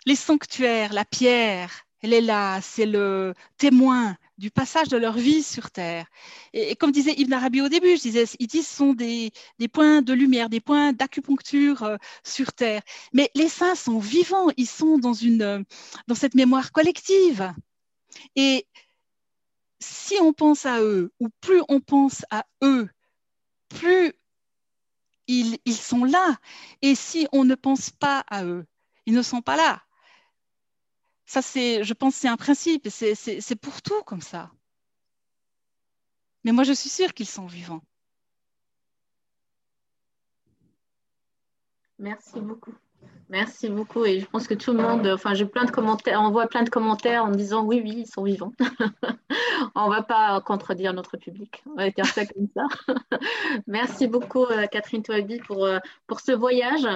les 0.05 0.17
sanctuaires, 0.17 0.93
la 0.93 1.05
pierre, 1.05 1.86
elle 2.07 2.13
est 2.13 2.21
là, 2.21 2.61
c'est 2.61 2.87
le 2.87 3.35
témoin 3.59 4.17
du 4.39 4.53
passage 4.53 4.87
de 4.87 4.97
leur 4.97 5.15
vie 5.15 5.43
sur 5.43 5.73
Terre. 5.73 6.07
Et, 6.53 6.77
comme 6.77 6.93
disait 6.93 7.15
Ibn 7.19 7.33
Arabi 7.33 7.63
au 7.63 7.69
début, 7.69 7.97
je 7.97 8.03
disais, 8.03 8.27
ils 8.39 8.47
disent 8.47 8.69
sont 8.69 8.95
des, 8.95 9.33
points 9.73 10.03
de 10.03 10.13
lumière, 10.13 10.49
des 10.49 10.61
points 10.61 10.93
d'acupuncture 10.93 11.83
euh, 11.83 11.97
sur 12.23 12.53
Terre. 12.53 12.83
Mais 13.13 13.29
les 13.35 13.49
saints 13.49 13.75
sont 13.75 13.99
vivants, 13.99 14.47
ils 14.57 14.69
sont 14.69 14.99
dans, 14.99 15.15
une, 15.15 15.65
dans 16.07 16.15
cette 16.15 16.37
mémoire 16.37 16.71
collective. 16.71 17.53
Et 18.37 18.69
si 19.81 20.15
on 20.21 20.33
pense 20.33 20.65
à 20.65 20.81
eux, 20.81 21.11
ou 21.19 21.29
plus 21.41 21.63
on 21.69 21.81
pense 21.81 22.25
à 22.31 22.47
eux, 22.63 22.89
plus 23.69 24.13
ils 25.27 25.59
sont 25.75 26.05
là. 26.05 26.39
Et 26.83 26.95
si 26.95 27.27
on 27.33 27.45
ne 27.45 27.57
pense 27.57 27.91
pas 27.91 28.25
à 28.29 28.45
eux, 28.45 28.65
ils 29.07 29.15
ne 29.15 29.23
sont 29.23 29.43
pas 29.43 29.57
là. 29.57 29.86
Ça, 31.27 31.43
c'est, 31.43 31.83
je 31.85 31.93
pense, 31.93 32.15
c'est 32.15 32.29
un 32.29 32.37
principe. 32.37 32.89
C'est 32.89 33.61
pour 33.61 33.83
tout 33.83 34.03
comme 34.05 34.23
ça. 34.23 34.51
Mais 36.45 36.53
moi, 36.53 36.65
je 36.65 36.73
suis 36.73 36.89
sûre 36.89 37.13
qu'ils 37.13 37.27
sont 37.27 37.47
vivants. 37.47 37.83
Merci 41.99 42.41
beaucoup. 42.41 42.75
Merci 43.29 43.69
beaucoup. 43.69 44.05
Et 44.05 44.21
je 44.21 44.27
pense 44.27 44.47
que 44.47 44.55
tout 44.55 44.73
le 44.73 44.81
monde, 44.81 45.07
enfin, 45.09 45.35
j'ai 45.35 45.47
plein 45.47 45.65
de 45.65 45.71
commentaires, 45.71 46.21
on 46.23 46.31
voit 46.31 46.47
plein 46.47 46.63
de 46.63 46.71
commentaires 46.71 47.25
en 47.25 47.31
disant 47.31 47.65
oui, 47.65 47.81
oui, 47.83 47.95
ils 47.99 48.07
sont 48.07 48.23
vivants. 48.23 48.53
on 49.75 49.89
ne 49.89 49.95
va 49.95 50.03
pas 50.03 50.41
contredire 50.41 50.93
notre 50.93 51.17
public. 51.17 51.63
On 51.67 51.75
va 51.75 51.91
dire 51.91 52.07
ça 52.07 52.25
comme 52.25 52.49
ça. 52.55 52.67
Merci 53.67 54.07
beaucoup, 54.07 54.45
euh, 54.45 54.67
Catherine 54.67 55.03
Touabi, 55.03 55.39
pour, 55.39 55.65
euh, 55.65 55.79
pour 56.07 56.21
ce 56.21 56.33
voyage 56.33 56.87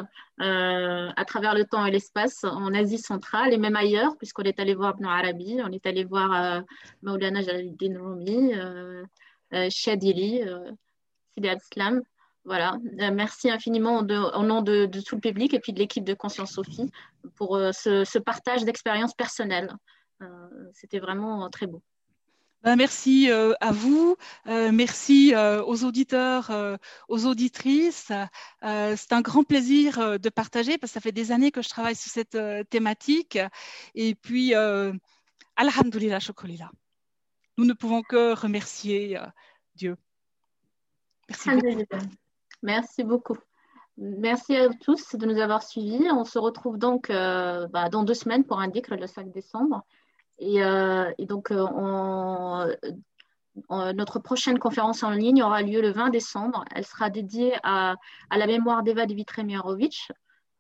euh, 0.41 1.11
à 1.17 1.25
travers 1.25 1.55
le 1.55 1.65
temps 1.65 1.85
et 1.85 1.91
l'espace 1.91 2.45
en 2.45 2.73
Asie 2.75 2.99
centrale 2.99 3.53
et 3.53 3.59
même 3.59 3.77
ailleurs, 3.77 4.17
puisqu'on 4.17 4.45
est 4.45 4.61
allé 4.61 4.75
voir 4.75 4.95
Ibn 4.97 5.07
Arabi, 5.07 5.61
on 5.65 5.73
est 5.73 5.85
allé 5.87 6.05
voir 6.05 6.63
Maulana 7.03 7.43
Jalaluddin 7.43 7.99
Rumi, 8.01 8.53
Shadili, 9.71 10.43
Sidi 11.35 11.49
al-Islam. 11.49 12.03
Voilà, 12.45 12.79
euh, 13.01 13.11
merci 13.13 13.51
infiniment 13.51 13.99
au 13.99 14.43
nom 14.43 14.63
de, 14.63 14.87
tout 14.87 15.17
le 15.17 15.21
public 15.21 15.53
et 15.53 15.61
puis 15.61 15.73
de 15.73 15.79
l'équipe 15.79 16.05
de 16.05 16.15
Conscience 16.15 16.53
Sophie 16.53 16.91
pour 17.37 17.57
euh, 17.57 17.71
ce, 17.73 18.19
partage 18.19 18.65
d'expériences 18.65 19.15
personnelles. 19.15 19.75
Euh, 20.23 20.27
c'était 20.73 21.01
vraiment 21.01 21.49
très 21.51 21.67
beau. 21.67 21.83
Ben, 22.63 22.77
merci 22.77 23.31
à 23.31 23.73
vous, 23.73 24.17
merci 24.45 25.33
aux 25.35 25.85
auditeurs, 25.85 26.51
aux 27.09 27.25
auditrices. 27.25 28.13
c'est 28.63 29.13
un 29.13 29.21
grand 29.23 29.45
plaisir 29.45 30.21
de 30.21 30.29
partager 30.29 30.77
parce 30.77 30.91
que 30.91 30.95
ça 30.95 31.01
fait 31.01 31.11
des 31.11 31.33
années 31.33 31.53
que 31.53 31.63
je 31.63 31.71
travaille 31.71 31.97
sur 31.97 32.13
cette 32.13 32.37
thématique. 32.69 33.39
Et 33.95 34.15
puis, 34.15 34.53
Alhamdulillah, 35.57 36.21
Shokolila. 36.21 36.71
Nous 37.57 37.65
ne 37.65 37.73
pouvons 37.73 38.03
que 38.03 38.35
remercier 38.35 39.19
Dieu. 39.75 39.97
Merci 41.31 41.49
beaucoup. 41.49 41.97
Merci 42.63 43.05
beaucoup. 43.05 43.37
Merci 43.97 44.57
à 44.57 44.69
tous 44.69 45.15
de 45.15 45.27
nous 45.27 45.39
avoir 45.39 45.63
suivis. 45.63 46.11
On 46.11 46.25
se 46.25 46.39
retrouve 46.39 46.79
donc 46.79 47.09
bah, 47.09 47.89
dans 47.91 48.03
deux 48.03 48.15
semaines 48.15 48.45
pour 48.45 48.61
un 48.61 48.69
DIC 48.69 48.89
le 48.89 49.07
5 49.07 49.31
décembre. 49.31 49.85
Et, 50.39 50.61
donc, 51.27 51.53
notre 53.71 54.19
prochaine 54.19 54.59
conférence 54.59 55.03
en 55.03 55.11
ligne 55.11 55.43
aura 55.43 55.63
lieu 55.63 55.83
le 55.83 55.91
20 55.91 56.11
décembre. 56.11 56.65
Elle 56.75 56.87
sera 56.87 57.11
dédiée 57.11 57.55
à, 57.63 57.97
la 58.31 58.47
mémoire 58.47 58.83
d'Eva 58.83 59.07
Dimitremirovitch, 59.07 60.11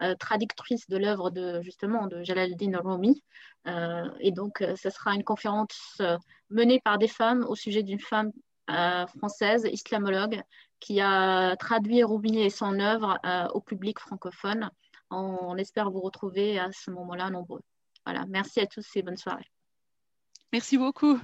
euh, 0.02 0.14
traductrice 0.14 0.88
de 0.88 0.96
l'œuvre 0.96 1.30
de 1.30 1.60
justement 1.62 2.06
de 2.06 2.22
Jalaluddin 2.22 2.78
Rumi. 2.82 3.22
Euh, 3.66 4.08
et 4.20 4.32
donc, 4.32 4.62
euh, 4.62 4.74
ce 4.74 4.88
sera 4.88 5.14
une 5.14 5.24
conférence 5.24 6.00
menée 6.48 6.80
par 6.80 6.96
des 6.96 7.08
femmes 7.08 7.44
au 7.48 7.54
sujet 7.54 7.82
d'une 7.82 8.00
femme 8.00 8.32
française, 9.18 9.68
islamologue, 9.72 10.40
qui 10.80 11.00
a 11.00 11.56
traduit 11.56 12.02
Rumi 12.02 12.40
et 12.40 12.50
son 12.50 12.80
œuvre 12.80 13.18
au 13.54 13.60
public 13.60 13.98
francophone. 13.98 14.70
On, 15.10 15.56
espère 15.56 15.90
vous 15.90 16.00
retrouver 16.00 16.58
à 16.58 16.70
ce 16.72 16.90
moment-là 16.90 17.30
nombreux. 17.30 17.62
Voilà, 18.06 18.24
merci 18.28 18.60
à 18.60 18.66
tous 18.66 18.86
et 18.96 19.02
bonne 19.02 19.16
soirée. 19.16 19.50
Merci 20.52 20.78
beaucoup. 20.78 21.20